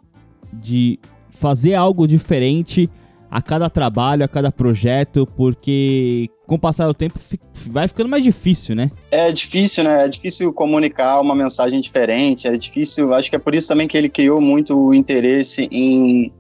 de 0.52 1.00
fazer 1.30 1.76
algo 1.76 2.08
diferente 2.08 2.90
a 3.34 3.42
cada 3.42 3.68
trabalho, 3.68 4.24
a 4.24 4.28
cada 4.28 4.52
projeto, 4.52 5.28
porque 5.36 6.30
com 6.46 6.54
o 6.54 6.60
passar 6.60 6.86
do 6.86 6.94
tempo 6.94 7.20
vai 7.66 7.88
ficando 7.88 8.08
mais 8.08 8.24
difícil, 8.24 8.76
né? 8.76 8.92
É 9.10 9.32
difícil, 9.32 9.84
né? 9.84 10.06
É 10.06 10.08
difícil 10.08 10.54
comunicar 10.54 11.20
uma 11.20 11.34
mensagem 11.34 11.80
diferente, 11.80 12.48
é 12.48 12.56
difícil, 12.56 13.12
acho 13.12 13.32
que 13.32 13.36
é 13.36 13.40
por 13.40 13.56
isso 13.56 13.68
também 13.68 13.88
que 13.88 13.98
ele 13.98 14.08
criou 14.08 14.40
muito 14.40 14.78
o 14.78 14.94
interesse 14.94 15.68
em, 15.72 16.32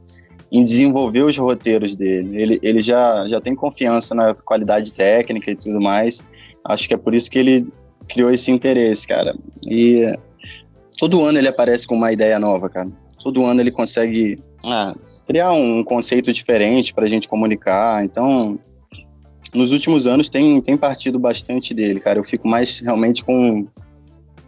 em 0.51 0.63
desenvolver 0.63 1.23
os 1.23 1.35
roteiros 1.35 1.95
dele. 1.95 2.39
Ele, 2.39 2.59
ele 2.61 2.79
já, 2.79 3.27
já 3.27 3.41
tem 3.41 3.55
confiança 3.55 4.13
na 4.13 4.35
qualidade 4.35 4.93
técnica 4.93 5.49
e 5.49 5.55
tudo 5.55 5.81
mais, 5.81 6.23
acho 6.63 6.87
que 6.87 6.93
é 6.93 6.97
por 6.97 7.15
isso 7.15 7.31
que 7.31 7.39
ele 7.39 7.67
criou 8.07 8.29
esse 8.29 8.51
interesse, 8.51 9.07
cara. 9.07 9.33
E 9.67 10.05
todo 10.99 11.25
ano 11.25 11.39
ele 11.39 11.47
aparece 11.47 11.87
com 11.87 11.95
uma 11.95 12.11
ideia 12.11 12.37
nova, 12.37 12.69
cara. 12.69 12.87
Todo 13.23 13.45
ano 13.45 13.61
ele 13.61 13.71
consegue 13.71 14.37
ah, 14.65 14.93
criar 15.25 15.53
um 15.53 15.83
conceito 15.83 16.33
diferente 16.33 16.93
para 16.93 17.05
a 17.05 17.07
gente 17.07 17.27
comunicar. 17.27 18.03
Então, 18.03 18.59
nos 19.53 19.71
últimos 19.71 20.07
anos 20.07 20.29
tem, 20.29 20.61
tem 20.61 20.75
partido 20.75 21.17
bastante 21.17 21.73
dele, 21.73 21.99
cara. 21.99 22.19
Eu 22.19 22.23
fico 22.23 22.47
mais 22.47 22.79
realmente 22.79 23.23
com, 23.23 23.65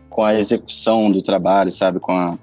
com 0.10 0.24
a 0.24 0.36
execução 0.36 1.12
do 1.12 1.22
trabalho, 1.22 1.72
sabe? 1.72 2.00
Com 2.00 2.12
a, 2.12 2.38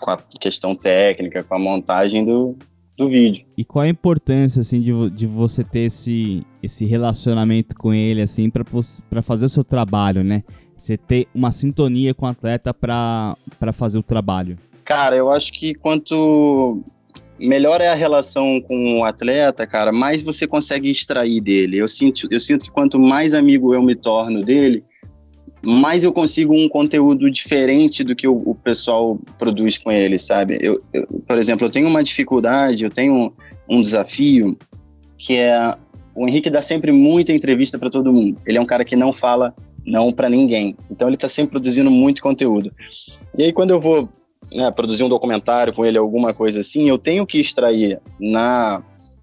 com 0.00 0.10
a 0.10 0.18
questão 0.40 0.74
técnica, 0.74 1.42
com 1.42 1.54
a 1.54 1.58
montagem 1.58 2.24
do, 2.24 2.56
do 2.96 3.08
vídeo. 3.08 3.46
E 3.56 3.64
qual 3.64 3.84
a 3.84 3.88
importância, 3.88 4.60
assim, 4.60 4.80
de, 4.80 5.10
de 5.10 5.26
você 5.26 5.64
ter 5.64 5.80
esse, 5.80 6.44
esse 6.62 6.84
relacionamento 6.84 7.74
com 7.76 7.94
ele, 7.94 8.20
assim, 8.20 8.50
para 8.50 9.22
fazer 9.22 9.46
o 9.46 9.48
seu 9.48 9.64
trabalho, 9.64 10.22
né? 10.22 10.42
Você 10.76 10.96
ter 10.96 11.28
uma 11.34 11.52
sintonia 11.52 12.14
com 12.14 12.26
o 12.26 12.28
atleta 12.28 12.72
para 12.72 13.36
fazer 13.72 13.98
o 13.98 14.02
trabalho. 14.02 14.58
Cara, 14.90 15.14
eu 15.14 15.30
acho 15.30 15.52
que 15.52 15.72
quanto 15.72 16.82
melhor 17.38 17.80
é 17.80 17.86
a 17.90 17.94
relação 17.94 18.60
com 18.60 18.98
o 18.98 19.04
atleta, 19.04 19.64
cara, 19.64 19.92
mais 19.92 20.20
você 20.20 20.48
consegue 20.48 20.90
extrair 20.90 21.40
dele. 21.40 21.78
Eu 21.78 21.86
sinto, 21.86 22.26
eu 22.28 22.40
sinto 22.40 22.64
que 22.64 22.72
quanto 22.72 22.98
mais 22.98 23.32
amigo 23.32 23.72
eu 23.72 23.80
me 23.80 23.94
torno 23.94 24.42
dele, 24.42 24.82
mais 25.62 26.02
eu 26.02 26.12
consigo 26.12 26.52
um 26.52 26.68
conteúdo 26.68 27.30
diferente 27.30 28.02
do 28.02 28.16
que 28.16 28.26
o, 28.26 28.42
o 28.44 28.52
pessoal 28.52 29.16
produz 29.38 29.78
com 29.78 29.92
ele, 29.92 30.18
sabe? 30.18 30.58
Eu, 30.60 30.82
eu, 30.92 31.06
por 31.24 31.38
exemplo, 31.38 31.68
eu 31.68 31.70
tenho 31.70 31.86
uma 31.86 32.02
dificuldade, 32.02 32.82
eu 32.82 32.90
tenho 32.90 33.32
um 33.68 33.80
desafio 33.80 34.58
que 35.16 35.36
é 35.36 35.72
o 36.16 36.26
Henrique 36.26 36.50
dá 36.50 36.60
sempre 36.60 36.90
muita 36.90 37.32
entrevista 37.32 37.78
para 37.78 37.90
todo 37.90 38.12
mundo. 38.12 38.42
Ele 38.44 38.58
é 38.58 38.60
um 38.60 38.66
cara 38.66 38.84
que 38.84 38.96
não 38.96 39.12
fala 39.12 39.54
não 39.86 40.10
para 40.10 40.28
ninguém. 40.28 40.76
Então 40.90 41.06
ele 41.06 41.14
está 41.14 41.28
sempre 41.28 41.52
produzindo 41.52 41.92
muito 41.92 42.20
conteúdo. 42.20 42.72
E 43.38 43.44
aí 43.44 43.52
quando 43.52 43.70
eu 43.70 43.80
vou 43.80 44.08
né, 44.52 44.70
produzir 44.70 45.04
um 45.04 45.08
documentário 45.08 45.72
com 45.72 45.84
ele, 45.84 45.98
alguma 45.98 46.34
coisa 46.34 46.60
assim, 46.60 46.88
eu 46.88 46.98
tenho 46.98 47.26
que 47.26 47.40
extrair 47.40 48.00
na 48.18 48.82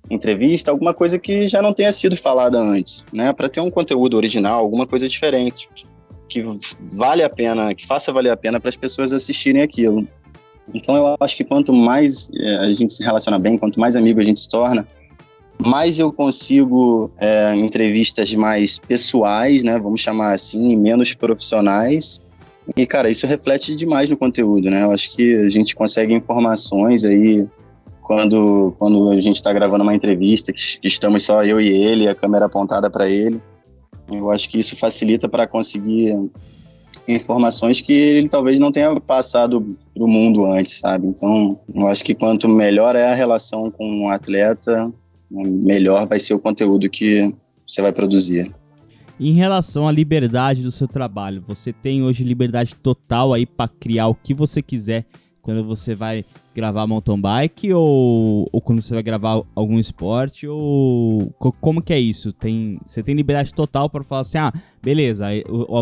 entrevista 0.09 0.71
alguma 0.71 0.93
coisa 0.93 1.19
que 1.19 1.47
já 1.47 1.61
não 1.61 1.73
tenha 1.73 1.91
sido 1.91 2.15
falada 2.15 2.57
antes, 2.57 3.05
né, 3.13 3.33
para 3.33 3.49
ter 3.49 3.59
um 3.59 3.69
conteúdo 3.69 4.15
original, 4.15 4.59
alguma 4.59 4.87
coisa 4.87 5.07
diferente 5.07 5.69
que 6.29 6.43
vale 6.97 7.23
a 7.23 7.29
pena, 7.29 7.73
que 7.73 7.85
faça 7.85 8.11
valer 8.11 8.31
a 8.31 8.37
pena 8.37 8.59
para 8.59 8.69
as 8.69 8.75
pessoas 8.75 9.13
assistirem 9.13 9.61
aquilo. 9.61 10.05
Então 10.73 10.95
eu 10.95 11.15
acho 11.19 11.35
que 11.35 11.43
quanto 11.43 11.71
mais 11.71 12.29
é, 12.33 12.57
a 12.57 12.71
gente 12.71 12.91
se 12.91 13.03
relaciona 13.03 13.39
bem, 13.39 13.57
quanto 13.57 13.79
mais 13.79 13.95
amigo 13.95 14.19
a 14.19 14.23
gente 14.23 14.39
se 14.39 14.49
torna, 14.49 14.85
mais 15.57 15.97
eu 15.97 16.11
consigo 16.11 17.11
é, 17.17 17.55
entrevistas 17.55 18.33
mais 18.35 18.77
pessoais, 18.77 19.63
né, 19.63 19.79
vamos 19.79 20.01
chamar 20.01 20.33
assim, 20.33 20.75
menos 20.75 21.13
profissionais, 21.13 22.21
e, 22.75 22.85
cara, 22.85 23.09
isso 23.09 23.25
reflete 23.25 23.75
demais 23.75 24.09
no 24.09 24.17
conteúdo, 24.17 24.69
né? 24.69 24.83
Eu 24.83 24.91
acho 24.91 25.11
que 25.11 25.35
a 25.35 25.49
gente 25.49 25.75
consegue 25.75 26.13
informações 26.13 27.05
aí 27.05 27.47
quando, 28.01 28.73
quando 28.79 29.09
a 29.11 29.21
gente 29.21 29.35
está 29.35 29.53
gravando 29.53 29.83
uma 29.83 29.95
entrevista, 29.95 30.51
que 30.51 30.79
estamos 30.83 31.23
só 31.23 31.43
eu 31.43 31.61
e 31.61 31.69
ele, 31.69 32.07
a 32.07 32.15
câmera 32.15 32.45
apontada 32.45 32.89
para 32.89 33.07
ele. 33.09 33.41
Eu 34.11 34.31
acho 34.31 34.49
que 34.49 34.59
isso 34.59 34.75
facilita 34.75 35.27
para 35.27 35.45
conseguir 35.45 36.15
informações 37.07 37.79
que 37.79 37.93
ele 37.93 38.27
talvez 38.27 38.59
não 38.59 38.71
tenha 38.71 38.99
passado 38.99 39.77
para 39.93 40.03
o 40.03 40.07
mundo 40.07 40.45
antes, 40.45 40.79
sabe? 40.79 41.07
Então, 41.07 41.59
eu 41.73 41.87
acho 41.87 42.03
que 42.03 42.13
quanto 42.13 42.49
melhor 42.49 42.95
é 42.95 43.11
a 43.11 43.15
relação 43.15 43.71
com 43.71 44.05
o 44.05 44.09
atleta, 44.09 44.91
melhor 45.29 46.05
vai 46.07 46.19
ser 46.19 46.33
o 46.33 46.39
conteúdo 46.39 46.89
que 46.89 47.33
você 47.67 47.81
vai 47.81 47.91
produzir. 47.91 48.53
Em 49.19 49.33
relação 49.33 49.87
à 49.87 49.91
liberdade 49.91 50.61
do 50.61 50.71
seu 50.71 50.87
trabalho, 50.87 51.43
você 51.47 51.73
tem 51.73 52.03
hoje 52.03 52.23
liberdade 52.23 52.75
total 52.75 53.33
aí 53.33 53.47
para 53.47 53.67
criar 53.67 54.07
o 54.07 54.13
que 54.13 54.31
você 54.31 54.61
quiser 54.61 55.05
quando 55.47 55.63
você 55.63 55.95
vai 55.95 56.25
gravar 56.53 56.85
mountain 56.85 57.21
bike 57.21 57.71
ou, 57.71 58.49
ou 58.51 58.59
quando 58.59 58.81
você 58.81 58.93
vai 58.93 59.01
gravar 59.01 59.41
algum 59.55 59.79
esporte 59.79 60.45
ou 60.45 61.31
como 61.61 61.81
que 61.81 61.93
é 61.93 61.99
isso? 61.99 62.33
Tem, 62.33 62.77
você 62.85 63.01
tem 63.01 63.15
liberdade 63.15 63.53
total 63.53 63.89
para 63.89 64.03
falar 64.03 64.21
assim, 64.21 64.39
ah, 64.39 64.51
beleza, 64.83 65.25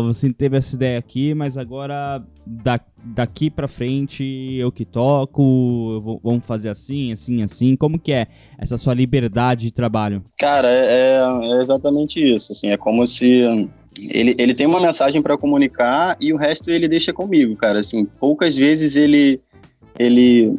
você 0.04 0.32
teve 0.32 0.56
essa 0.56 0.76
ideia 0.76 1.00
aqui, 1.00 1.34
mas 1.34 1.58
agora 1.58 2.22
da, 2.46 2.78
daqui 3.04 3.50
para 3.50 3.66
frente 3.66 4.22
eu 4.56 4.70
que 4.70 4.84
toco, 4.84 6.00
vou, 6.00 6.20
vamos 6.22 6.46
fazer 6.46 6.68
assim, 6.68 7.10
assim, 7.10 7.42
assim. 7.42 7.74
Como 7.74 7.98
que 7.98 8.12
é 8.12 8.28
essa 8.56 8.78
sua 8.78 8.94
liberdade 8.94 9.64
de 9.64 9.72
trabalho? 9.72 10.24
Cara, 10.38 10.68
é, 10.68 11.18
é 11.42 11.60
exatamente 11.60 12.24
isso. 12.24 12.52
Assim, 12.52 12.70
é 12.70 12.76
como 12.76 13.04
se 13.04 13.42
ele, 14.12 14.34
ele 14.38 14.54
tem 14.54 14.66
uma 14.66 14.80
mensagem 14.80 15.22
para 15.22 15.38
comunicar 15.38 16.16
e 16.20 16.32
o 16.32 16.36
resto 16.36 16.70
ele 16.70 16.88
deixa 16.88 17.12
comigo, 17.12 17.56
cara. 17.56 17.80
Assim, 17.80 18.04
poucas 18.04 18.56
vezes 18.56 18.96
ele 18.96 19.40
ele 19.98 20.56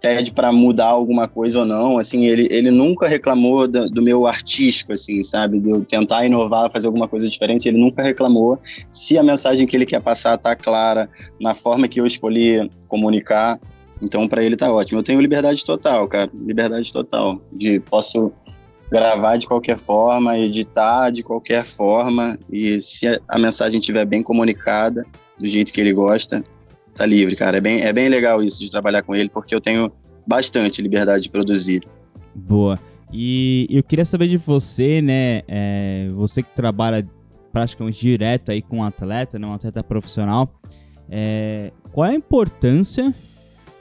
pede 0.00 0.32
para 0.32 0.50
mudar 0.50 0.86
alguma 0.86 1.28
coisa 1.28 1.60
ou 1.60 1.64
não, 1.66 1.98
assim, 1.98 2.24
ele, 2.26 2.48
ele 2.50 2.70
nunca 2.70 3.06
reclamou 3.06 3.68
do, 3.68 3.88
do, 3.90 4.02
meu 4.02 4.26
artístico, 4.26 4.92
assim, 4.92 5.22
sabe, 5.22 5.60
de 5.60 5.70
eu 5.70 5.84
tentar 5.84 6.24
inovar, 6.24 6.72
fazer 6.72 6.86
alguma 6.86 7.06
coisa 7.06 7.28
diferente, 7.28 7.68
ele 7.68 7.78
nunca 7.78 8.02
reclamou. 8.02 8.58
Se 8.90 9.18
a 9.18 9.22
mensagem 9.22 9.66
que 9.66 9.76
ele 9.76 9.84
quer 9.84 10.00
passar 10.00 10.38
tá 10.38 10.56
clara 10.56 11.08
na 11.38 11.54
forma 11.54 11.86
que 11.86 12.00
eu 12.00 12.06
escolhi 12.06 12.70
comunicar, 12.88 13.60
então 14.00 14.26
para 14.26 14.42
ele 14.42 14.56
tá 14.56 14.72
ótimo. 14.72 15.00
Eu 15.00 15.04
tenho 15.04 15.20
liberdade 15.20 15.62
total, 15.64 16.08
cara, 16.08 16.30
liberdade 16.34 16.90
total, 16.90 17.40
de 17.52 17.78
posso 17.80 18.32
gravar 18.90 19.36
de 19.36 19.46
qualquer 19.46 19.78
forma, 19.78 20.38
editar 20.38 21.10
de 21.10 21.22
qualquer 21.22 21.64
forma, 21.64 22.38
e 22.50 22.80
se 22.80 23.06
a 23.28 23.38
mensagem 23.38 23.78
estiver 23.78 24.04
bem 24.04 24.22
comunicada, 24.22 25.04
do 25.38 25.46
jeito 25.46 25.72
que 25.72 25.80
ele 25.80 25.92
gosta, 25.92 26.42
tá 26.94 27.06
livre, 27.06 27.36
cara. 27.36 27.58
É 27.58 27.60
bem, 27.60 27.80
é 27.82 27.92
bem 27.92 28.08
legal 28.08 28.42
isso 28.42 28.60
de 28.60 28.70
trabalhar 28.70 29.02
com 29.02 29.14
ele, 29.14 29.28
porque 29.28 29.54
eu 29.54 29.60
tenho 29.60 29.90
bastante 30.26 30.80
liberdade 30.82 31.24
de 31.24 31.30
produzir. 31.30 31.82
Boa. 32.34 32.78
E 33.12 33.66
eu 33.70 33.82
queria 33.82 34.04
saber 34.04 34.28
de 34.28 34.36
você, 34.36 35.02
né? 35.02 35.42
É, 35.48 36.08
você 36.14 36.42
que 36.42 36.54
trabalha 36.54 37.06
praticamente 37.52 38.00
direto 38.00 38.52
aí 38.52 38.62
com 38.62 38.78
um 38.78 38.84
atleta, 38.84 39.38
né, 39.38 39.46
um 39.46 39.54
atleta 39.54 39.82
profissional, 39.82 40.54
é, 41.08 41.72
qual 41.90 42.06
é 42.06 42.10
a 42.10 42.14
importância 42.14 43.12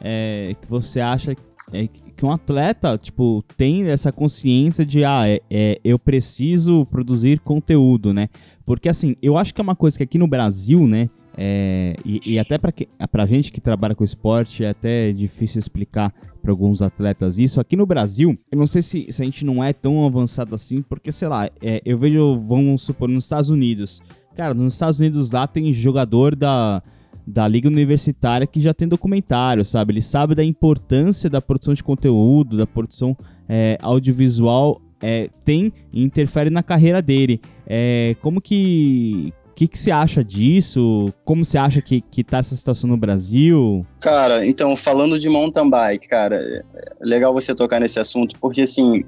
é, 0.02 0.56
que 0.60 0.68
você 0.68 1.00
acha 1.00 1.36
é, 1.72 1.88
que 1.88 2.26
um 2.26 2.32
atleta, 2.32 2.98
tipo, 2.98 3.44
tem 3.56 3.88
essa 3.88 4.12
consciência 4.12 4.86
de, 4.86 5.06
ah, 5.06 5.28
é, 5.28 5.40
é, 5.50 5.80
eu 5.84 5.98
preciso 5.98 6.86
produzir 6.88 7.40
conteúdo, 7.40 8.14
né? 8.14 8.28
Porque, 8.66 8.90
assim, 8.90 9.16
eu 9.22 9.38
acho 9.38 9.54
que 9.54 9.62
é 9.62 9.64
uma 9.64 9.76
coisa 9.76 9.98
que 9.98 10.04
aqui 10.04 10.18
no 10.18 10.28
Brasil, 10.28 10.86
né, 10.86 11.10
é, 11.38 11.96
e, 12.06 12.34
e, 12.34 12.40
até 12.40 12.58
para 12.58 13.26
gente 13.26 13.52
que 13.52 13.62
trabalha 13.62 13.96
com 13.96 14.04
esporte 14.04 14.64
é 14.64 14.70
até 14.70 15.12
difícil 15.12 15.60
explicar 15.60 16.14
para 16.42 16.52
alguns 16.52 16.82
atletas 16.82 17.38
isso. 17.38 17.60
Aqui 17.60 17.76
no 17.76 17.86
Brasil, 17.86 18.38
eu 18.52 18.58
não 18.58 18.68
sei 18.68 18.82
se, 18.82 19.08
se, 19.10 19.22
a 19.22 19.26
gente 19.26 19.46
não 19.46 19.64
é 19.64 19.72
tão 19.72 20.06
avançado 20.06 20.54
assim, 20.56 20.82
porque 20.82 21.12
sei 21.12 21.28
lá, 21.28 21.50
é, 21.62 21.82
eu 21.86 21.98
vejo, 21.98 22.40
vamos 22.42 22.82
supor, 22.82 23.08
nos 23.08 23.24
Estados 23.26 23.50
Unidos. 23.50 24.02
Cara, 24.36 24.54
nos 24.54 24.74
Estados 24.74 25.00
Unidos 25.00 25.32
lá 25.32 25.48
tem 25.48 25.72
jogador 25.74 26.36
da, 26.36 26.82
da 27.26 27.48
Liga 27.48 27.68
Universitária 27.68 28.48
que 28.48 28.60
já 28.60 28.74
tem 28.74 28.88
documentário, 28.88 29.64
sabe? 29.64 29.94
Ele 29.94 30.02
sabe 30.02 30.36
da 30.36 30.44
importância 30.44 31.30
da 31.30 31.42
produção 31.42 31.74
de 31.74 31.84
conteúdo, 31.84 32.58
da 32.58 32.66
produção 32.66 33.16
é, 33.48 33.78
audiovisual 33.82 34.82
é, 35.02 35.30
tem 35.46 35.72
e 35.92 36.04
interfere 36.04 36.50
na 36.50 36.64
carreira 36.64 37.02
dele. 37.02 37.40
É, 37.66 38.16
como 38.22 38.42
que 38.42 39.34
que, 39.60 39.68
que 39.68 39.78
você 39.78 39.92
acha 39.92 40.24
disso? 40.24 41.08
Como 41.26 41.44
você 41.44 41.58
acha 41.58 41.82
que, 41.82 42.00
que 42.00 42.24
tá 42.24 42.38
essa 42.38 42.56
situação 42.56 42.90
no 42.90 42.96
Brasil? 42.96 43.86
Cara, 44.00 44.46
então, 44.48 44.74
falando 44.74 45.20
de 45.20 45.28
mountain 45.28 45.70
bike, 45.70 46.08
cara, 46.08 46.38
é 46.38 46.64
legal 47.02 47.34
você 47.34 47.54
tocar 47.54 47.82
nesse 47.82 48.00
assunto, 48.00 48.40
porque 48.40 48.62
assim, 48.62 49.04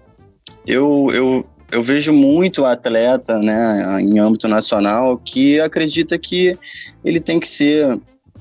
eu, 0.68 1.10
eu, 1.14 1.46
eu 1.72 1.82
vejo 1.82 2.12
muito 2.12 2.66
atleta, 2.66 3.40
né, 3.40 4.02
em 4.02 4.20
âmbito 4.20 4.50
nacional, 4.50 5.18
que 5.24 5.58
acredita 5.62 6.20
que 6.20 6.54
ele 7.02 7.22
tem 7.22 7.40
que 7.40 7.48
ser 7.48 7.98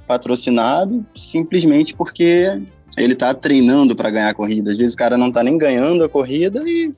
patrocinado 0.09 1.07
simplesmente 1.15 1.95
porque 1.95 2.61
ele 2.97 3.15
tá 3.15 3.33
treinando 3.33 3.95
para 3.95 4.11
ganhar 4.11 4.31
a 4.31 4.35
corrida. 4.35 4.73
Às 4.73 4.79
vezes 4.79 4.95
o 4.95 4.99
cara 4.99 5.17
não 5.17 5.31
tá 5.31 5.45
nem 5.45 5.57
ganhando 5.57 6.03
a 6.03 6.09
corrida 6.09 6.61
e, 6.67 6.93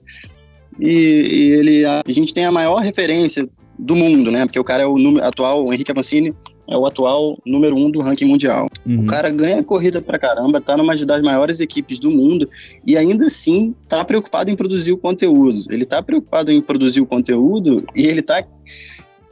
e, 0.81 0.89
e 0.89 1.53
ele 1.53 1.85
a 1.85 2.03
gente 2.09 2.33
tem 2.33 2.47
a 2.47 2.51
maior 2.51 2.79
referência 2.79 3.47
do 3.83 3.97
mundo, 3.97 4.31
né? 4.31 4.47
Porque 4.47 4.59
o 4.59 4.65
cara 4.65 4.85
é 4.85 4.87
o 4.87 4.97
número 4.97 5.25
atual, 5.25 5.65
o 5.65 5.73
Henrique 5.73 5.91
Avancini 5.91 6.35
é 6.69 6.77
o 6.77 6.87
atual 6.87 7.37
número 7.45 7.77
um 7.77 7.91
do 7.91 8.01
ranking 8.01 8.25
mundial. 8.25 8.69
Uhum. 8.87 9.01
O 9.01 9.07
cara 9.07 9.31
ganha 9.31 9.63
corrida 9.63 10.01
pra 10.01 10.19
caramba, 10.19 10.61
tá 10.61 10.77
numa 10.77 10.95
das 10.95 11.21
maiores 11.21 11.61
equipes 11.61 11.99
do 11.99 12.11
mundo 12.11 12.49
e 12.87 12.97
ainda 12.97 13.27
assim 13.27 13.75
tá 13.89 14.05
preocupado 14.05 14.51
em 14.51 14.57
produzir 14.57 14.93
o 14.93 14.97
conteúdo. 14.97 15.65
Ele 15.71 15.85
tá 15.85 16.01
preocupado 16.03 16.53
em 16.53 16.61
produzir 16.61 17.01
o 17.01 17.07
conteúdo 17.07 17.85
e 17.95 18.07
ele 18.07 18.23
tá 18.23 18.45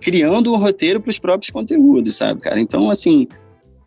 criando 0.00 0.52
um 0.52 0.56
roteiro 0.56 1.00
para 1.00 1.10
os 1.10 1.18
próprios 1.18 1.50
conteúdos, 1.50 2.16
sabe, 2.16 2.40
cara? 2.40 2.60
Então, 2.60 2.90
assim, 2.90 3.28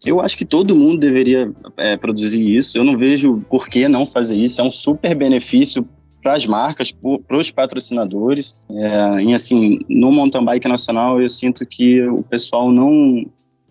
eu 0.06 0.22
acho 0.22 0.38
que 0.38 0.46
todo 0.46 0.76
mundo 0.76 1.00
deveria 1.00 1.52
é, 1.78 1.98
produzir 1.98 2.42
isso. 2.42 2.78
Eu 2.78 2.84
não 2.84 2.98
vejo 2.98 3.44
por 3.50 3.68
que 3.68 3.88
não 3.88 4.06
fazer 4.06 4.38
isso. 4.38 4.62
É 4.62 4.64
um 4.64 4.72
super 4.72 5.16
benefício 5.16 5.86
para 6.24 6.34
as 6.34 6.48
marcas, 6.48 6.92
para 6.92 7.38
os 7.38 7.52
patrocinadores. 7.52 8.56
É, 8.72 9.24
e 9.24 9.36
assim, 9.36 9.80
no 9.90 10.12
mountain 10.12 10.44
bike 10.44 10.68
nacional, 10.68 11.22
eu 11.22 11.28
sinto 11.28 11.66
que 11.66 12.02
o 12.08 12.24
pessoal 12.24 12.72
não 12.72 13.26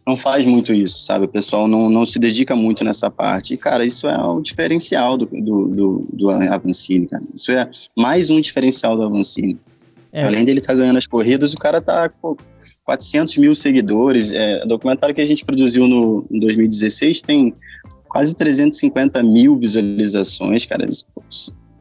não 0.05 0.17
faz 0.17 0.45
muito 0.45 0.75
isso, 0.75 1.03
sabe? 1.03 1.27
O 1.27 1.29
pessoal 1.29 1.69
não, 1.69 1.89
não 1.89 2.05
se 2.05 2.19
dedica 2.19 2.57
muito 2.57 2.83
nessa 2.83 3.09
parte. 3.09 3.55
E, 3.55 3.57
cara, 3.57 3.87
isso 3.87 4.09
é 4.09 4.19
o 4.21 4.41
diferencial 4.41 5.17
do, 5.17 5.27
do, 5.27 5.69
do, 5.69 6.09
do 6.13 6.31
Avancini, 6.31 7.07
cara. 7.07 7.23
Isso 7.33 7.53
é 7.53 7.71
mais 7.97 8.29
um 8.29 8.41
diferencial 8.41 8.97
do 8.97 9.05
Avancini. 9.05 9.61
É. 10.13 10.25
Além 10.25 10.45
dele 10.45 10.59
estar 10.59 10.73
tá 10.73 10.79
ganhando 10.81 10.97
as 10.97 11.07
corridas, 11.07 11.55
o 11.55 11.57
cara 11.57 11.81
tá 11.81 12.09
com 12.09 12.37
400 12.85 13.39
mil 13.39 13.55
seguidores. 13.55 14.33
É, 14.33 14.67
documentário 14.67 15.15
que 15.15 15.21
a 15.21 15.27
gente 15.27 15.45
produziu 15.45 15.87
no, 15.87 16.27
em 16.31 16.41
2016 16.41 17.23
tem 17.23 17.55
quase 18.09 18.35
350 18.35 19.23
mil 19.23 19.57
visualizações, 19.57 20.67
cara. 20.67 20.85
Isso, 20.85 21.07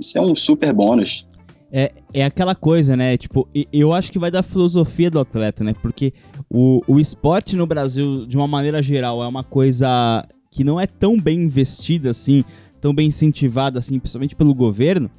isso 0.01 0.17
é 0.17 0.21
um 0.21 0.35
super 0.35 0.73
bônus. 0.73 1.25
É, 1.71 1.93
é 2.13 2.25
aquela 2.25 2.53
coisa, 2.53 2.97
né? 2.97 3.17
Tipo, 3.17 3.47
eu 3.71 3.93
acho 3.93 4.11
que 4.11 4.19
vai 4.19 4.29
da 4.29 4.43
filosofia 4.43 5.09
do 5.09 5.19
atleta, 5.19 5.63
né? 5.63 5.73
Porque 5.81 6.13
o, 6.49 6.81
o 6.85 6.99
esporte 6.99 7.55
no 7.55 7.65
Brasil, 7.65 8.25
de 8.25 8.35
uma 8.35 8.47
maneira 8.47 8.83
geral, 8.83 9.23
é 9.23 9.27
uma 9.27 9.43
coisa 9.43 10.27
que 10.49 10.65
não 10.65 10.79
é 10.79 10.85
tão 10.85 11.17
bem 11.17 11.43
investida 11.43 12.09
assim, 12.09 12.43
tão 12.81 12.93
bem 12.93 13.07
incentivada 13.07 13.79
assim, 13.79 13.97
principalmente 13.99 14.35
pelo 14.35 14.53
governo 14.53 15.09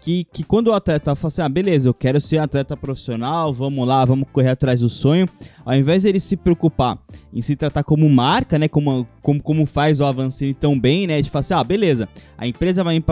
que, 0.00 0.24
que 0.32 0.42
quando 0.42 0.68
o 0.68 0.72
atleta 0.72 1.14
fala 1.14 1.28
assim, 1.28 1.42
ah, 1.42 1.48
beleza, 1.48 1.88
eu 1.88 1.94
quero 1.94 2.20
ser 2.20 2.38
atleta 2.38 2.76
profissional, 2.76 3.52
vamos 3.52 3.86
lá, 3.86 4.04
vamos 4.04 4.26
correr 4.32 4.48
atrás 4.48 4.80
do 4.80 4.88
sonho, 4.88 5.26
ao 5.64 5.74
invés 5.74 6.02
de 6.02 6.08
ele 6.08 6.18
se 6.18 6.36
preocupar 6.36 6.98
em 7.32 7.42
se 7.42 7.54
tratar 7.54 7.84
como 7.84 8.08
marca, 8.08 8.58
né, 8.58 8.66
como, 8.66 9.06
como, 9.22 9.42
como 9.42 9.66
faz 9.66 10.00
o 10.00 10.04
Avancini 10.04 10.54
tão 10.54 10.78
bem, 10.78 11.06
né, 11.06 11.20
de 11.20 11.28
falar 11.28 11.40
assim, 11.40 11.54
ah, 11.54 11.62
beleza, 11.62 12.08
a 12.36 12.46
empresa 12.46 12.82
vai 12.82 12.98
me, 12.98 13.04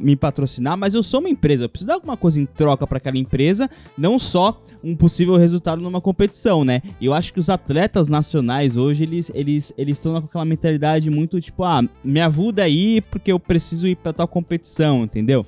me 0.00 0.16
patrocinar, 0.16 0.76
mas 0.76 0.94
eu 0.94 1.02
sou 1.02 1.20
uma 1.20 1.28
empresa, 1.28 1.64
eu 1.64 1.68
preciso 1.68 1.88
dar 1.88 1.94
alguma 1.94 2.16
coisa 2.16 2.40
em 2.40 2.46
troca 2.46 2.86
para 2.86 2.98
aquela 2.98 3.18
empresa, 3.18 3.68
não 3.98 4.18
só 4.18 4.62
um 4.82 4.94
possível 4.94 5.36
resultado 5.36 5.82
numa 5.82 6.00
competição, 6.00 6.64
né, 6.64 6.80
eu 7.00 7.12
acho 7.12 7.32
que 7.32 7.40
os 7.40 7.50
atletas 7.50 8.08
nacionais 8.08 8.76
hoje, 8.76 9.02
eles 9.02 9.30
eles 9.34 9.72
eles 9.76 9.96
estão 9.98 10.20
com 10.20 10.26
aquela 10.26 10.44
mentalidade 10.44 11.10
muito 11.10 11.40
tipo, 11.40 11.64
ah, 11.64 11.82
me 12.04 12.20
ajuda 12.20 12.62
aí 12.62 13.00
porque 13.00 13.32
eu 13.32 13.40
preciso 13.40 13.88
ir 13.88 13.96
para 13.96 14.12
tal 14.12 14.28
competição, 14.28 15.04
entendeu? 15.04 15.44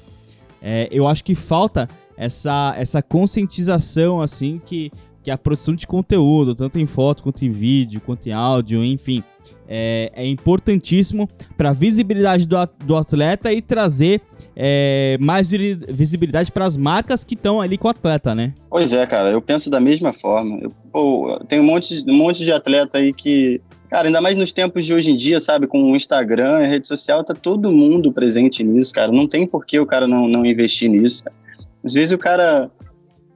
É, 0.61 0.89
eu 0.91 1.07
acho 1.07 1.25
que 1.25 1.35
falta 1.35 1.89
essa, 2.17 2.75
essa 2.77 3.03
conscientização, 3.03 4.21
assim, 4.21 4.61
que, 4.65 4.91
que 5.23 5.31
a 5.31 5.39
produção 5.39 5.75
de 5.75 5.87
conteúdo, 5.87 6.55
tanto 6.55 6.79
em 6.79 6.87
foto 6.87 7.23
quanto 7.23 7.45
em 7.45 7.51
vídeo, 7.51 8.01
quanto 8.01 8.29
em 8.29 8.33
áudio, 8.33 8.85
enfim, 8.85 9.23
é, 9.69 10.11
é 10.15 10.27
importantíssimo 10.27 11.29
para 11.57 11.71
a 11.71 11.73
visibilidade 11.73 12.47
do, 12.47 12.57
do 12.85 12.97
atleta 12.97 13.53
e 13.53 13.61
trazer 13.61 14.23
é, 14.61 15.17
mais 15.21 15.51
visibilidade 15.51 16.51
para 16.51 16.65
as 16.65 16.77
marcas 16.77 17.23
que 17.23 17.35
estão 17.35 17.61
ali 17.61 17.79
com 17.79 17.87
o 17.87 17.91
atleta, 17.91 18.35
né? 18.35 18.55
Pois 18.69 18.93
é, 18.93 19.07
cara, 19.07 19.31
eu 19.31 19.41
penso 19.41 19.71
da 19.71 19.79
mesma 19.79 20.13
forma. 20.13 20.59
Eu, 20.61 20.73
pô, 20.91 21.39
tem 21.47 21.61
um 21.61 21.65
monte, 21.65 22.03
um 22.09 22.15
monte 22.15 22.45
de 22.45 22.51
atleta 22.51 22.99
aí 22.99 23.13
que. 23.13 23.61
Cara, 23.89 24.09
ainda 24.09 24.21
mais 24.21 24.37
nos 24.37 24.53
tempos 24.53 24.85
de 24.85 24.93
hoje 24.93 25.13
em 25.13 25.17
dia, 25.17 25.39
sabe? 25.39 25.67
Com 25.67 25.93
o 25.93 25.97
Instagram, 25.97 26.57
a 26.57 26.67
rede 26.67 26.89
social, 26.89 27.23
tá 27.23 27.35
todo 27.35 27.73
mundo 27.73 28.13
presente 28.13 28.65
nisso, 28.65 28.93
cara. 28.93 29.13
Não 29.13 29.27
tem 29.27 29.47
por 29.47 29.65
que 29.65 29.79
o 29.79 29.87
cara 29.87 30.07
não, 30.07 30.27
não 30.27 30.45
investir 30.45 30.91
nisso. 30.91 31.25
Cara. 31.25 31.37
Às 31.85 31.95
vezes 31.95 32.13
o 32.13 32.19
cara. 32.19 32.71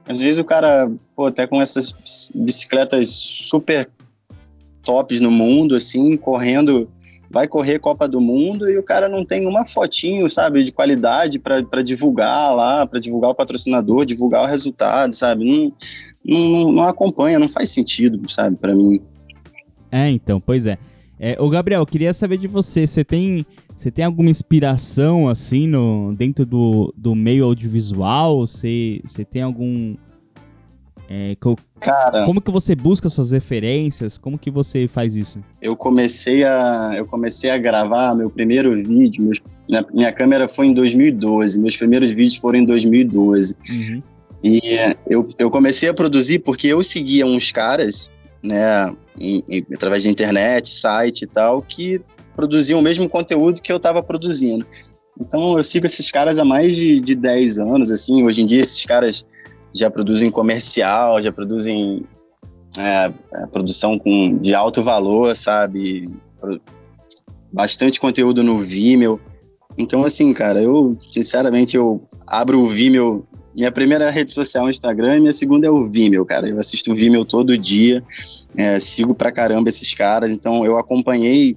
Às 0.05 0.19
vezes 0.19 0.37
o 0.37 0.43
cara, 0.43 0.91
pô, 1.15 1.27
até 1.27 1.47
com 1.47 1.61
essas 1.61 1.95
bicicletas 2.35 3.07
super 3.07 3.89
tops 4.83 5.19
no 5.19 5.31
mundo, 5.31 5.75
assim, 5.75 6.15
correndo 6.17 6.89
vai 7.33 7.47
correr 7.47 7.79
Copa 7.79 8.07
do 8.07 8.21
Mundo 8.21 8.69
e 8.69 8.77
o 8.77 8.83
cara 8.83 9.09
não 9.09 9.25
tem 9.25 9.47
uma 9.47 9.65
fotinho, 9.65 10.29
sabe, 10.29 10.63
de 10.63 10.71
qualidade 10.71 11.39
para 11.39 11.81
divulgar 11.81 12.55
lá, 12.55 12.85
para 12.85 12.99
divulgar 12.99 13.31
o 13.31 13.35
patrocinador, 13.35 14.05
divulgar 14.05 14.43
o 14.43 14.45
resultado, 14.45 15.15
sabe? 15.15 15.43
Não, 15.43 15.73
não, 16.23 16.71
não 16.71 16.85
acompanha, 16.85 17.39
não 17.39 17.49
faz 17.49 17.71
sentido, 17.71 18.21
sabe, 18.29 18.55
para 18.55 18.75
mim. 18.75 19.01
É, 19.91 20.11
então, 20.11 20.39
pois 20.39 20.67
é. 20.67 20.77
é. 21.19 21.35
Ô, 21.41 21.49
Gabriel, 21.49 21.83
queria 21.87 22.13
saber 22.13 22.37
de 22.37 22.47
você, 22.47 22.85
você 22.85 23.03
tem, 23.03 23.43
você 23.75 23.89
tem 23.89 24.05
alguma 24.05 24.29
inspiração, 24.29 25.27
assim, 25.27 25.67
no, 25.67 26.11
dentro 26.15 26.45
do, 26.45 26.93
do 26.95 27.15
meio 27.15 27.45
audiovisual? 27.45 28.45
Você, 28.45 29.01
você 29.07 29.25
tem 29.25 29.41
algum 29.41 29.95
é, 31.09 31.35
co 31.39 31.55
Cara, 31.79 32.25
como 32.25 32.41
que 32.41 32.49
você 32.49 32.75
busca 32.75 33.09
suas 33.09 33.31
referências? 33.31 34.17
Como 34.17 34.37
que 34.37 34.49
você 34.49 34.87
faz 34.87 35.15
isso? 35.15 35.39
Eu 35.61 35.75
comecei 35.75 36.43
a, 36.43 36.93
eu 36.95 37.05
comecei 37.05 37.49
a 37.49 37.57
gravar 37.57 38.15
meu 38.15 38.29
primeiro 38.29 38.73
vídeo. 38.75 39.23
Meus, 39.23 39.41
minha, 39.67 39.85
minha 39.93 40.11
câmera 40.11 40.47
foi 40.47 40.67
em 40.67 40.73
2012. 40.73 41.59
Meus 41.59 41.75
primeiros 41.75 42.11
vídeos 42.11 42.37
foram 42.37 42.59
em 42.59 42.65
2012. 42.65 43.55
Uhum. 43.69 44.01
E 44.43 44.61
eu, 45.07 45.27
eu 45.37 45.51
comecei 45.51 45.89
a 45.89 45.93
produzir 45.93 46.39
porque 46.39 46.67
eu 46.67 46.83
seguia 46.83 47.25
uns 47.25 47.51
caras, 47.51 48.11
né, 48.41 48.93
em, 49.19 49.43
em, 49.49 49.65
através 49.73 50.03
da 50.03 50.09
internet, 50.09 50.69
site 50.69 51.23
e 51.23 51.27
tal, 51.27 51.61
que 51.61 52.01
produziam 52.35 52.79
o 52.79 52.83
mesmo 52.83 53.07
conteúdo 53.07 53.61
que 53.61 53.71
eu 53.71 53.77
estava 53.77 54.01
produzindo. 54.01 54.65
Então 55.19 55.57
eu 55.57 55.63
sigo 55.63 55.85
esses 55.85 56.09
caras 56.09 56.39
há 56.39 56.45
mais 56.45 56.75
de, 56.75 56.99
de 56.99 57.15
10 57.15 57.59
anos, 57.59 57.91
assim. 57.91 58.23
Hoje 58.23 58.41
em 58.41 58.45
dia 58.45 58.61
esses 58.61 58.83
caras 58.85 59.25
já 59.73 59.89
produzem 59.89 60.29
comercial, 60.29 61.21
já 61.21 61.31
produzem 61.31 62.05
é, 62.77 63.11
é, 63.33 63.45
produção 63.47 63.97
com, 63.97 64.37
de 64.37 64.53
alto 64.53 64.81
valor, 64.81 65.35
sabe? 65.35 66.09
Bastante 67.51 67.99
conteúdo 67.99 68.43
no 68.43 68.57
Vimeo. 68.57 69.19
Então, 69.77 70.03
assim, 70.03 70.33
cara, 70.33 70.61
eu, 70.61 70.95
sinceramente, 70.99 71.75
eu 71.75 72.01
abro 72.27 72.59
o 72.59 72.67
Vimeo. 72.67 73.25
Minha 73.55 73.71
primeira 73.71 74.09
rede 74.09 74.33
social 74.33 74.65
é 74.65 74.67
o 74.67 74.69
Instagram 74.69 75.17
e 75.17 75.19
minha 75.21 75.33
segunda 75.33 75.67
é 75.67 75.69
o 75.69 75.83
Vimeo, 75.83 76.25
cara. 76.25 76.47
Eu 76.47 76.59
assisto 76.59 76.91
o 76.91 76.95
Vimeo 76.95 77.25
todo 77.25 77.57
dia, 77.57 78.03
é, 78.55 78.79
sigo 78.79 79.13
pra 79.13 79.31
caramba 79.31 79.69
esses 79.69 79.93
caras. 79.93 80.31
Então, 80.31 80.65
eu 80.65 80.77
acompanhei 80.77 81.55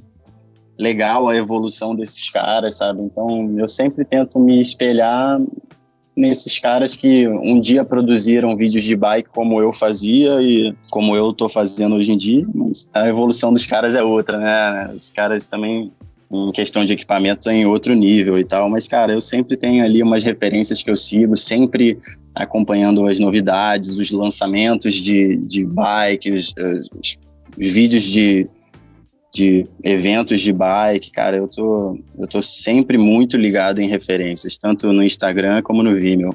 legal 0.79 1.29
a 1.29 1.37
evolução 1.37 1.94
desses 1.94 2.31
caras, 2.31 2.76
sabe? 2.76 3.00
Então, 3.02 3.55
eu 3.59 3.66
sempre 3.66 4.05
tento 4.05 4.38
me 4.38 4.61
espelhar 4.61 5.40
nesses 6.16 6.59
caras 6.59 6.96
que 6.96 7.29
um 7.29 7.61
dia 7.61 7.85
produziram 7.85 8.57
vídeos 8.57 8.83
de 8.85 8.96
bike 8.96 9.29
como 9.29 9.61
eu 9.61 9.72
fazia 9.72 10.40
e 10.40 10.74
como 10.90 11.14
eu 11.14 11.33
tô 11.33 11.48
fazendo 11.48 11.96
hoje 11.96 12.12
em 12.12 12.16
dia, 12.16 12.46
mas 12.55 12.88
a 12.94 13.07
evolução 13.07 13.52
dos 13.52 13.66
caras 13.66 13.94
é 13.94 14.02
outra, 14.02 14.38
né? 14.38 14.94
Os 14.96 15.11
caras 15.11 15.46
também 15.46 15.92
em 16.33 16.50
questão 16.52 16.85
de 16.85 16.92
equipamentos 16.92 17.46
em 17.46 17.66
outro 17.66 17.94
nível 17.94 18.38
e 18.38 18.44
tal, 18.44 18.68
mas 18.68 18.88
cara, 18.88 19.12
eu 19.12 19.20
sempre 19.20 19.57
tenho 19.57 19.85
ali 19.85 20.02
umas 20.02 20.24
referências 20.24 20.83
que 20.83 20.90
eu 20.90 20.96
sigo, 20.96 21.37
sempre 21.37 21.98
acompanhando 22.35 23.07
as 23.07 23.18
novidades, 23.18 23.96
os 23.98 24.11
lançamentos 24.11 24.94
de, 24.94 25.37
de 25.37 25.64
bikes, 25.64 26.52
os, 26.57 26.90
os 27.59 27.72
vídeos 27.72 28.02
de 28.02 28.48
de 29.33 29.67
eventos 29.85 30.41
de 30.41 30.53
bike, 30.53 31.11
cara, 31.11 31.37
eu 31.37 31.49
tô, 31.49 31.99
eu 32.19 32.27
tô 32.27 32.41
sempre 32.41 32.97
muito 32.97 33.37
ligado 33.37 33.81
em 33.81 33.89
referências, 33.89 34.57
tanto 34.57 34.93
no 34.93 35.03
Instagram 35.03 35.62
como 35.62 35.83
no 35.83 35.95
Vimeo. 35.95 36.35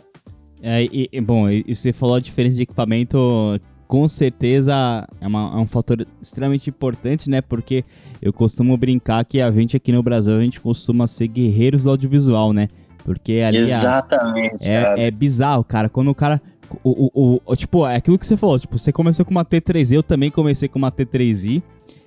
É, 0.62 0.84
e, 0.84 1.10
e, 1.12 1.22
bom, 1.22 1.50
e 1.50 1.74
você 1.74 1.92
falou 1.92 2.16
a 2.16 2.20
diferença 2.20 2.56
de 2.56 2.62
equipamento, 2.62 3.60
com 3.88 4.08
certeza 4.08 5.08
é, 5.20 5.28
uma, 5.28 5.52
é, 5.56 5.58
um 5.58 5.66
fator 5.66 6.08
extremamente 6.22 6.70
importante, 6.70 7.30
né? 7.30 7.42
Porque 7.42 7.84
eu 8.22 8.32
costumo 8.32 8.78
brincar 8.78 9.26
que 9.26 9.42
a 9.42 9.52
gente 9.52 9.76
aqui 9.76 9.92
no 9.92 10.04
Brasil, 10.04 10.38
a 10.38 10.42
gente 10.42 10.62
costuma 10.62 11.08
ser 11.08 11.28
guerreiros 11.28 11.84
do 11.84 11.90
audiovisual, 11.90 12.54
né? 12.54 12.68
Porque 13.04 13.42
ali 13.46 13.58
Exatamente, 13.58 14.72
é, 14.72 15.08
é, 15.08 15.12
bizarro, 15.12 15.64
cara. 15.64 15.90
Quando 15.90 16.10
o 16.10 16.16
cara. 16.16 16.42
O, 16.86 17.12
o, 17.14 17.42
o, 17.46 17.56
tipo, 17.58 17.86
é 17.86 17.98
aquilo 17.98 18.18
que 18.18 18.26
você 18.26 18.38
falou, 18.38 18.58
tipo, 18.58 18.80
você 18.80 18.94
começou 18.94 19.26
com 19.26 19.32
uma 19.32 19.44
T3i, 19.44 19.96
eu 19.96 20.04
também 20.04 20.32
comecei 20.32 20.70
com 20.70 20.80
uma 20.80 20.90
T3i. 20.92 21.62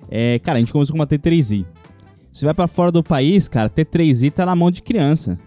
É, 0.09 0.39
cara, 0.39 0.57
a 0.57 0.61
gente 0.61 0.71
começou 0.71 0.93
com 0.93 0.99
uma 0.99 1.07
T3i. 1.07 1.65
Você 2.31 2.45
vai 2.45 2.53
para 2.53 2.67
fora 2.67 2.91
do 2.91 3.03
país, 3.03 3.47
cara, 3.47 3.69
T3i 3.69 4.31
tá 4.31 4.45
na 4.45 4.55
mão 4.55 4.69
de 4.69 4.81
criança. 4.81 5.39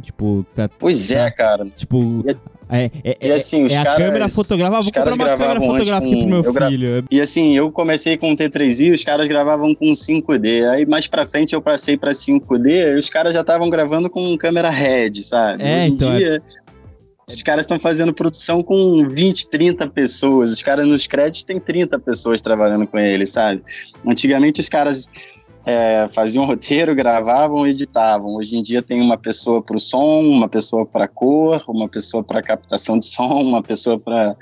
Tipo, 0.00 0.44
tá, 0.54 0.68
Pois 0.78 1.10
é, 1.10 1.30
cara. 1.30 1.66
Tipo, 1.74 2.22
é, 2.68 2.90
é, 3.04 3.16
e 3.20 3.32
assim, 3.32 3.64
os 3.64 3.72
é 3.72 3.76
caras, 3.76 3.92
a 3.92 3.96
câmera 3.96 4.28
fotográfica, 4.28 4.82
vou 4.82 4.92
comprar 4.92 5.14
uma 5.14 5.36
câmera 5.36 5.60
fotográfica 5.60 6.16
pro 6.16 6.26
meu 6.26 6.54
filho. 6.68 7.04
E 7.10 7.20
assim, 7.20 7.56
eu 7.56 7.70
comecei 7.70 8.16
com 8.16 8.34
T3i, 8.34 8.92
os 8.92 9.04
caras 9.04 9.28
gravavam 9.28 9.74
com 9.74 9.92
5D. 9.92 10.68
Aí 10.68 10.84
mais 10.84 11.06
pra 11.06 11.26
frente 11.26 11.54
eu 11.54 11.62
passei 11.62 11.96
pra 11.96 12.12
5D, 12.12 12.94
e 12.94 12.98
os 12.98 13.08
caras 13.08 13.32
já 13.32 13.40
estavam 13.40 13.70
gravando 13.70 14.10
com 14.10 14.36
câmera 14.36 14.68
RED, 14.68 15.22
sabe? 15.22 15.62
É, 15.62 15.78
Hoje 15.78 15.86
então, 15.86 16.10
em 16.10 16.14
é 16.14 16.18
dia, 16.18 16.42
os 17.28 17.42
caras 17.42 17.64
estão 17.64 17.78
fazendo 17.78 18.14
produção 18.14 18.62
com 18.62 19.08
20, 19.08 19.48
30 19.48 19.88
pessoas. 19.88 20.52
Os 20.52 20.62
caras 20.62 20.86
nos 20.86 21.08
créditos 21.08 21.42
tem 21.42 21.58
30 21.58 21.98
pessoas 21.98 22.40
trabalhando 22.40 22.86
com 22.86 22.98
eles, 22.98 23.30
sabe? 23.30 23.64
Antigamente 24.06 24.60
os 24.60 24.68
caras 24.68 25.08
é, 25.66 26.06
faziam 26.08 26.44
roteiro, 26.46 26.94
gravavam, 26.94 27.66
editavam. 27.66 28.36
Hoje 28.36 28.56
em 28.56 28.62
dia 28.62 28.80
tem 28.80 29.00
uma 29.00 29.16
pessoa 29.16 29.60
para 29.60 29.76
o 29.76 29.80
som, 29.80 30.20
uma 30.20 30.48
pessoa 30.48 30.86
para 30.86 31.08
cor, 31.08 31.64
uma 31.66 31.88
pessoa 31.88 32.22
para 32.22 32.40
captação 32.40 32.96
de 32.96 33.06
som, 33.10 33.42
uma 33.42 33.62
pessoa 33.62 33.98
para 33.98 34.36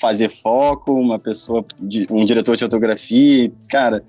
fazer 0.00 0.28
foco, 0.28 0.92
uma 0.92 1.18
pessoa, 1.18 1.64
um 2.10 2.24
diretor 2.24 2.54
de 2.54 2.62
fotografia. 2.62 3.50
Cara, 3.68 4.04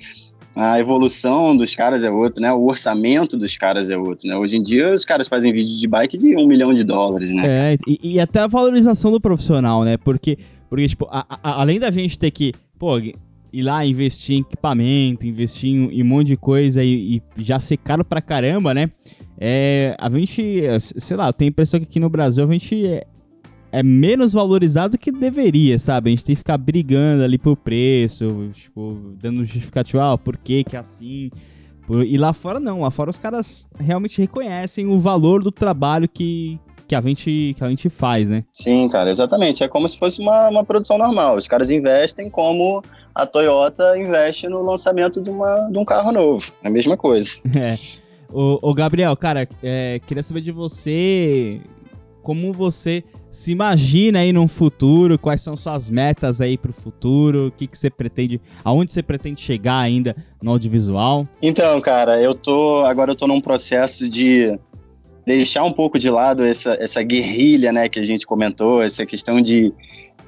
a 0.57 0.79
evolução 0.79 1.55
dos 1.55 1.75
caras 1.75 2.03
é 2.03 2.09
outra, 2.09 2.41
né? 2.41 2.51
O 2.51 2.65
orçamento 2.65 3.37
dos 3.37 3.55
caras 3.55 3.91
é 3.91 3.97
outro, 3.97 4.27
né? 4.27 4.35
Hoje 4.35 4.57
em 4.57 4.63
dia 4.63 4.91
os 4.91 5.05
caras 5.05 5.27
fazem 5.27 5.53
vídeo 5.53 5.77
de 5.77 5.87
bike 5.87 6.17
de 6.17 6.35
um 6.35 6.47
milhão 6.47 6.73
de 6.73 6.83
dólares, 6.83 7.31
né? 7.31 7.73
É, 7.73 7.77
e, 7.87 8.15
e 8.15 8.19
até 8.19 8.39
a 8.39 8.47
valorização 8.47 9.11
do 9.11 9.21
profissional, 9.21 9.83
né? 9.83 9.97
Porque, 9.97 10.39
porque 10.67 10.87
tipo, 10.87 11.07
a, 11.11 11.25
a, 11.29 11.61
além 11.61 11.79
da 11.79 11.91
gente 11.91 12.17
ter 12.17 12.31
que, 12.31 12.53
pô, 12.79 12.97
ir 12.97 13.61
lá 13.61 13.85
investir 13.85 14.37
em 14.37 14.41
equipamento, 14.41 15.27
investir 15.27 15.69
em, 15.69 15.91
em 15.91 16.01
um 16.01 16.07
monte 16.07 16.27
de 16.27 16.37
coisa 16.37 16.83
e, 16.83 17.17
e, 17.17 17.43
já 17.43 17.59
ser 17.59 17.77
caro 17.77 18.03
pra 18.03 18.19
caramba, 18.19 18.73
né? 18.73 18.89
É, 19.39 19.95
a 19.99 20.09
gente, 20.09 20.63
sei 20.79 21.15
lá, 21.15 21.27
eu 21.27 21.33
tenho 21.33 21.49
a 21.49 21.51
impressão 21.51 21.79
que 21.79 21.85
aqui 21.85 21.99
no 21.99 22.09
Brasil 22.09 22.43
a 22.43 22.51
gente 22.51 22.83
é, 22.83 23.05
é 23.71 23.83
menos 23.83 24.33
valorizado 24.33 24.97
que 24.97 25.11
deveria, 25.11 25.77
sabe? 25.77 26.09
A 26.09 26.11
gente 26.11 26.23
tem 26.23 26.35
que 26.35 26.39
ficar 26.39 26.57
brigando 26.57 27.23
ali 27.23 27.37
por 27.37 27.55
preço, 27.55 28.49
tipo, 28.53 29.13
dando 29.21 29.45
justificativo, 29.45 29.99
ah, 30.01 30.17
por 30.17 30.37
que 30.37 30.63
que 30.63 30.75
é 30.75 30.79
assim? 30.79 31.29
E 31.89 32.17
lá 32.17 32.33
fora 32.33 32.59
não, 32.59 32.81
lá 32.81 32.91
fora 32.91 33.09
os 33.09 33.17
caras 33.17 33.65
realmente 33.79 34.19
reconhecem 34.19 34.87
o 34.87 34.99
valor 34.99 35.41
do 35.41 35.51
trabalho 35.51 36.07
que, 36.09 36.59
que, 36.85 36.93
a, 36.93 37.01
gente, 37.01 37.55
que 37.57 37.63
a 37.63 37.69
gente 37.69 37.89
faz, 37.89 38.27
né? 38.27 38.43
Sim, 38.51 38.89
cara, 38.89 39.09
exatamente. 39.09 39.63
É 39.63 39.69
como 39.69 39.87
se 39.87 39.97
fosse 39.97 40.21
uma, 40.21 40.49
uma 40.49 40.65
produção 40.65 40.97
normal. 40.97 41.37
Os 41.37 41.47
caras 41.47 41.69
investem 41.69 42.29
como 42.29 42.83
a 43.15 43.25
Toyota 43.25 43.97
investe 43.97 44.49
no 44.49 44.61
lançamento 44.63 45.21
de, 45.21 45.29
uma, 45.29 45.69
de 45.71 45.77
um 45.77 45.85
carro 45.85 46.11
novo. 46.11 46.51
É 46.61 46.67
a 46.67 46.71
mesma 46.71 46.97
coisa. 46.97 47.29
É. 47.55 47.79
O, 48.29 48.59
o 48.61 48.73
Gabriel, 48.73 49.15
cara, 49.15 49.47
é, 49.63 50.01
queria 50.05 50.21
saber 50.21 50.41
de 50.41 50.51
você 50.51 51.61
como 52.27 52.51
você 52.51 53.05
se 53.31 53.53
imagina 53.53 54.19
aí 54.19 54.33
num 54.33 54.49
futuro, 54.49 55.17
quais 55.17 55.39
são 55.41 55.55
suas 55.55 55.89
metas 55.89 56.41
aí 56.41 56.57
pro 56.57 56.73
futuro, 56.73 57.47
o 57.47 57.51
que, 57.51 57.65
que 57.65 57.77
você 57.77 57.89
pretende, 57.89 58.41
aonde 58.65 58.91
você 58.91 59.01
pretende 59.01 59.39
chegar 59.39 59.77
ainda 59.77 60.13
no 60.43 60.51
audiovisual? 60.51 61.25
Então, 61.41 61.79
cara, 61.79 62.21
eu 62.21 62.35
tô, 62.35 62.79
agora 62.79 63.11
eu 63.11 63.15
tô 63.15 63.27
num 63.27 63.39
processo 63.39 64.09
de 64.09 64.59
deixar 65.25 65.63
um 65.63 65.71
pouco 65.71 65.97
de 65.97 66.09
lado 66.09 66.43
essa, 66.43 66.73
essa 66.81 67.01
guerrilha, 67.01 67.71
né, 67.71 67.87
que 67.87 67.97
a 67.97 68.03
gente 68.03 68.27
comentou, 68.27 68.83
essa 68.83 69.05
questão 69.05 69.39
de 69.39 69.71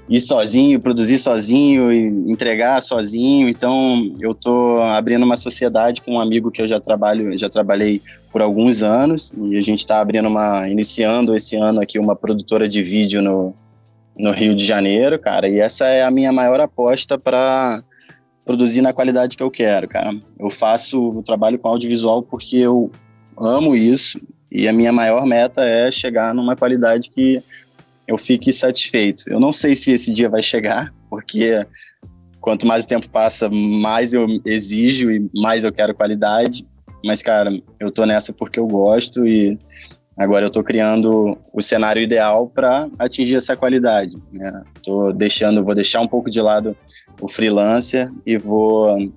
ir 0.07 0.21
sozinho, 0.21 0.79
produzir 0.79 1.17
sozinho 1.17 1.91
e 1.91 2.31
entregar 2.31 2.81
sozinho. 2.81 3.49
Então, 3.49 4.09
eu 4.21 4.33
tô 4.33 4.81
abrindo 4.81 5.23
uma 5.23 5.35
sociedade 5.35 6.01
com 6.01 6.13
um 6.13 6.19
amigo 6.21 6.49
que 6.49 6.61
eu 6.61 6.67
já 6.67 6.79
trabalho, 6.79 7.37
já 7.37 7.49
trabalhei 7.49 8.01
por 8.31 8.41
alguns 8.41 8.83
anos 8.83 9.33
e 9.37 9.57
a 9.57 9.61
gente 9.61 9.79
está 9.79 9.99
abrindo 9.99 10.27
uma, 10.27 10.67
iniciando 10.69 11.35
esse 11.35 11.55
ano 11.55 11.81
aqui 11.81 11.97
uma 11.97 12.15
produtora 12.15 12.67
de 12.69 12.83
vídeo 12.83 13.21
no, 13.21 13.53
no 14.17 14.31
Rio 14.31 14.55
de 14.55 14.63
Janeiro, 14.63 15.17
cara. 15.17 15.47
E 15.47 15.59
essa 15.59 15.85
é 15.87 16.03
a 16.03 16.11
minha 16.11 16.31
maior 16.31 16.59
aposta 16.59 17.17
para 17.17 17.83
produzir 18.45 18.81
na 18.81 18.93
qualidade 18.93 19.37
que 19.37 19.43
eu 19.43 19.51
quero, 19.51 19.87
cara. 19.87 20.15
Eu 20.39 20.49
faço 20.49 21.09
o 21.09 21.23
trabalho 21.23 21.57
com 21.57 21.67
audiovisual 21.67 22.21
porque 22.21 22.57
eu 22.57 22.91
amo 23.37 23.75
isso 23.75 24.19
e 24.51 24.67
a 24.67 24.73
minha 24.73 24.91
maior 24.91 25.25
meta 25.25 25.63
é 25.63 25.89
chegar 25.91 26.33
numa 26.33 26.55
qualidade 26.55 27.09
que 27.09 27.43
eu 28.07 28.17
fique 28.17 28.51
satisfeito. 28.51 29.23
Eu 29.27 29.39
não 29.39 29.51
sei 29.51 29.75
se 29.75 29.91
esse 29.91 30.11
dia 30.11 30.27
vai 30.27 30.41
chegar, 30.41 30.91
porque 31.09 31.65
quanto 32.41 32.65
mais 32.65 32.85
o 32.85 32.87
tempo 32.87 33.07
passa, 33.09 33.49
mais 33.49 34.13
eu 34.13 34.25
exijo 34.45 35.11
e 35.11 35.29
mais 35.35 35.63
eu 35.63 35.71
quero 35.71 35.93
qualidade. 35.93 36.65
Mas, 37.05 37.21
cara, 37.21 37.51
eu 37.79 37.91
tô 37.91 38.05
nessa 38.05 38.33
porque 38.33 38.59
eu 38.59 38.67
gosto 38.67 39.25
e 39.27 39.57
agora 40.17 40.45
eu 40.45 40.49
tô 40.49 40.63
criando 40.63 41.37
o 41.53 41.61
cenário 41.61 42.01
ideal 42.01 42.47
para 42.47 42.89
atingir 42.97 43.35
essa 43.35 43.55
qualidade. 43.55 44.15
Né? 44.33 44.63
Tô 44.83 45.11
deixando, 45.11 45.63
vou 45.63 45.75
deixar 45.75 46.01
um 46.01 46.07
pouco 46.07 46.29
de 46.29 46.41
lado 46.41 46.75
o 47.21 47.27
freelancer 47.27 48.11
e 48.25 48.37
vou 48.37 49.11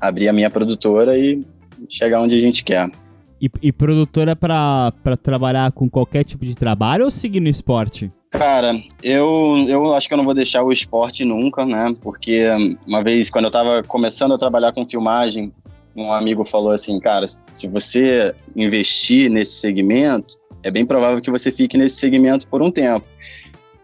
abrir 0.00 0.28
a 0.28 0.32
minha 0.32 0.50
produtora 0.50 1.18
e 1.18 1.44
chegar 1.88 2.20
onde 2.20 2.36
a 2.36 2.40
gente 2.40 2.64
quer. 2.64 2.90
E, 3.40 3.48
e 3.62 3.72
produtora 3.72 4.34
para 4.34 4.92
trabalhar 5.22 5.70
com 5.72 5.88
qualquer 5.88 6.24
tipo 6.24 6.44
de 6.44 6.54
trabalho 6.54 7.04
ou 7.04 7.10
seguir 7.10 7.40
no 7.40 7.48
esporte? 7.48 8.10
Cara, 8.30 8.74
eu, 9.02 9.64
eu 9.68 9.94
acho 9.94 10.06
que 10.06 10.12
eu 10.12 10.18
não 10.18 10.24
vou 10.24 10.34
deixar 10.34 10.62
o 10.62 10.72
esporte 10.72 11.24
nunca, 11.24 11.64
né? 11.64 11.94
Porque 12.02 12.46
uma 12.86 13.02
vez, 13.02 13.30
quando 13.30 13.46
eu 13.46 13.50
tava 13.50 13.82
começando 13.82 14.34
a 14.34 14.38
trabalhar 14.38 14.72
com 14.72 14.86
filmagem, 14.86 15.52
um 16.02 16.12
amigo 16.12 16.44
falou 16.44 16.72
assim, 16.72 16.98
cara, 17.00 17.26
se 17.26 17.68
você 17.68 18.34
investir 18.54 19.30
nesse 19.30 19.52
segmento, 19.52 20.36
é 20.62 20.70
bem 20.70 20.86
provável 20.86 21.20
que 21.20 21.30
você 21.30 21.50
fique 21.50 21.76
nesse 21.76 21.96
segmento 21.96 22.46
por 22.48 22.62
um 22.62 22.70
tempo. 22.70 23.06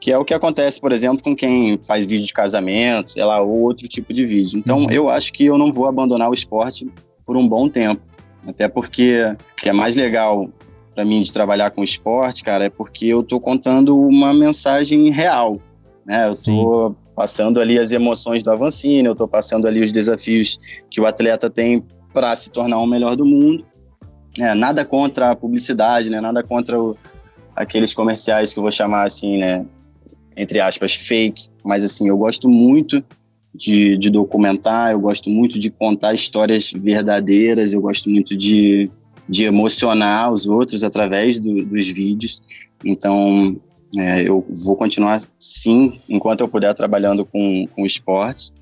Que 0.01 0.13
é 0.13 0.19
o 0.19 0.25
que 0.25 0.35
acontece, 0.35 0.81
por 0.81 0.93
exemplo, 0.93 1.23
com 1.23 1.35
quem 1.35 1.79
faz 1.87 2.05
vídeo 2.05 2.27
de 2.27 2.33
casamento, 2.33 3.13
sei 3.13 3.25
lá, 3.25 3.41
ou 3.41 3.63
outro 3.63 3.89
tipo 3.89 4.13
de 4.13 4.27
vídeo. 4.27 4.59
Então, 4.59 4.81
uhum. 4.81 4.91
eu 4.91 5.09
acho 5.09 5.33
que 5.33 5.47
eu 5.47 5.57
não 5.57 5.73
vou 5.73 5.87
abandonar 5.87 6.29
o 6.31 6.35
esporte 6.35 6.87
por 7.25 7.37
um 7.37 7.49
bom 7.49 7.69
tempo. 7.69 8.03
Até 8.47 8.69
porque 8.69 9.23
o 9.23 9.57
que 9.57 9.69
é 9.69 9.73
mais 9.73 9.97
legal 9.97 10.51
para 10.95 11.05
mim 11.05 11.23
de 11.23 11.33
trabalhar 11.33 11.71
com 11.71 11.83
esporte, 11.83 12.45
cara, 12.45 12.67
é 12.67 12.71
porque 12.71 13.07
eu 13.07 13.23
tô 13.23 13.41
contando 13.41 13.99
uma 13.99 14.33
mensagem 14.33 15.11
real, 15.11 15.61
né? 16.07 16.29
Eu 16.29 16.35
Sim. 16.35 16.55
tô 16.55 16.95
passando 17.17 17.61
ali 17.61 17.79
as 17.79 17.93
emoções 17.93 18.43
do 18.43 18.51
Avancini, 18.51 19.05
eu 19.05 19.15
tô 19.15 19.27
passando 19.27 19.67
ali 19.67 19.81
os 19.81 19.93
desafios 19.93 20.59
que 20.91 21.01
o 21.01 21.07
atleta 21.07 21.49
tem 21.49 21.83
para 22.15 22.35
se 22.37 22.51
tornar 22.51 22.79
o 22.79 22.87
melhor 22.87 23.17
do 23.17 23.27
mundo. 23.27 23.67
É, 24.39 24.55
nada 24.55 24.85
contra 24.85 25.33
a 25.33 25.37
publicidade, 25.37 26.09
né? 26.09 26.21
Nada 26.21 26.43
contra 26.43 26.81
o, 26.81 26.97
aqueles 27.55 27.93
comerciais 27.93 28.53
que 28.53 28.59
eu 28.59 28.63
vou 28.63 28.73
chamar 28.73 29.05
assim, 29.05 29.39
né? 29.39 29.67
Entre 30.37 30.61
aspas, 30.61 30.95
fake. 30.95 31.49
Mas 31.65 31.85
assim, 31.85 32.09
eu 32.09 32.17
gosto 32.17 32.49
muito 32.49 33.05
de, 33.55 33.99
de 33.99 34.11
documentar, 34.11 34.93
eu 34.93 35.01
gosto 35.01 35.29
muito 35.29 35.59
de 35.59 35.71
contar 35.71 36.15
histórias 36.15 36.73
verdadeiras, 36.73 37.73
eu 37.73 37.81
gosto 37.81 38.09
muito 38.09 38.37
de, 38.37 38.91
de 39.29 39.45
emocionar 39.45 40.33
os 40.33 40.47
outros 40.47 40.83
através 40.83 41.39
do, 41.39 41.65
dos 41.65 41.87
vídeos. 41.87 42.41
Então, 42.85 43.57
é, 43.97 44.29
eu 44.29 44.45
vou 44.65 44.77
continuar, 44.77 45.21
sim, 45.39 46.01
enquanto 46.09 46.41
eu 46.41 46.49
puder, 46.49 46.75
trabalhando 46.75 47.25
com, 47.25 47.67
com 47.69 47.87
esportes, 47.87 48.53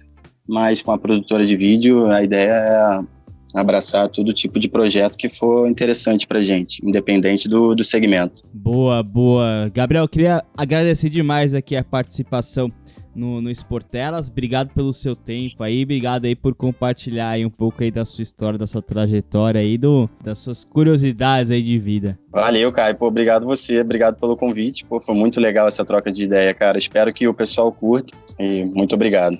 mas 0.46 0.82
com 0.82 0.92
a 0.92 0.98
produtora 0.98 1.46
de 1.46 1.56
vídeo, 1.56 2.10
a 2.10 2.22
ideia 2.22 2.50
é 2.50 3.21
abraçar 3.54 4.08
todo 4.08 4.32
tipo 4.32 4.58
de 4.58 4.68
projeto 4.68 5.16
que 5.16 5.28
for 5.28 5.68
interessante 5.68 6.26
pra 6.26 6.42
gente, 6.42 6.80
independente 6.84 7.48
do, 7.48 7.74
do 7.74 7.84
segmento. 7.84 8.42
Boa, 8.52 9.02
boa. 9.02 9.70
Gabriel, 9.74 10.08
queria 10.08 10.44
agradecer 10.56 11.08
demais 11.08 11.54
aqui 11.54 11.76
a 11.76 11.84
participação 11.84 12.72
no, 13.14 13.40
no 13.40 13.50
Esportelas. 13.50 14.28
Obrigado 14.28 14.70
pelo 14.74 14.92
seu 14.92 15.14
tempo 15.14 15.62
aí, 15.62 15.82
obrigado 15.82 16.24
aí 16.24 16.34
por 16.34 16.54
compartilhar 16.54 17.30
aí 17.30 17.44
um 17.44 17.50
pouco 17.50 17.82
aí 17.82 17.90
da 17.90 18.04
sua 18.04 18.22
história, 18.22 18.58
da 18.58 18.66
sua 18.66 18.82
trajetória 18.82 19.60
aí, 19.60 19.76
do, 19.76 20.08
das 20.22 20.38
suas 20.38 20.64
curiosidades 20.64 21.50
aí 21.50 21.62
de 21.62 21.78
vida. 21.78 22.18
Valeu, 22.30 22.72
Caio. 22.72 22.94
Pô, 22.94 23.06
obrigado 23.06 23.46
você, 23.46 23.80
obrigado 23.80 24.18
pelo 24.18 24.36
convite. 24.36 24.84
Pô, 24.84 25.00
foi 25.00 25.14
muito 25.14 25.40
legal 25.40 25.68
essa 25.68 25.84
troca 25.84 26.10
de 26.10 26.24
ideia, 26.24 26.52
cara. 26.54 26.78
Espero 26.78 27.12
que 27.12 27.28
o 27.28 27.34
pessoal 27.34 27.70
curta 27.72 28.14
e 28.38 28.64
muito 28.64 28.94
obrigado. 28.94 29.38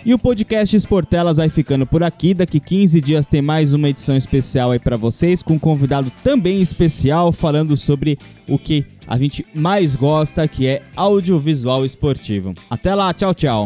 e 0.06 0.14
o 0.14 0.20
podcast 0.20 0.76
Esportelas 0.76 1.38
vai 1.38 1.48
ficando 1.48 1.86
por 1.86 2.04
aqui. 2.04 2.34
Daqui 2.34 2.60
15 2.60 3.00
dias 3.00 3.26
tem 3.26 3.42
mais 3.42 3.74
uma 3.74 3.88
edição 3.88 4.18
especial 4.18 4.72
aí 4.72 4.80
para 4.80 4.98
vocês, 4.98 5.42
com 5.42 5.54
um 5.54 5.60
convidado 5.60 6.12
também 6.24 6.62
especial 6.62 7.32
falando 7.32 7.78
sobre 7.78 8.20
o 8.48 8.60
que 8.60 8.86
a 9.08 9.18
gente 9.18 9.46
mais 9.54 9.96
gosta, 9.96 10.48
que 10.48 10.68
é 10.68 10.82
audiovisual 10.96 11.86
esportivo. 11.86 12.54
Até 12.70 12.94
lá, 12.94 13.14
tchau, 13.14 13.34
tchau. 13.34 13.66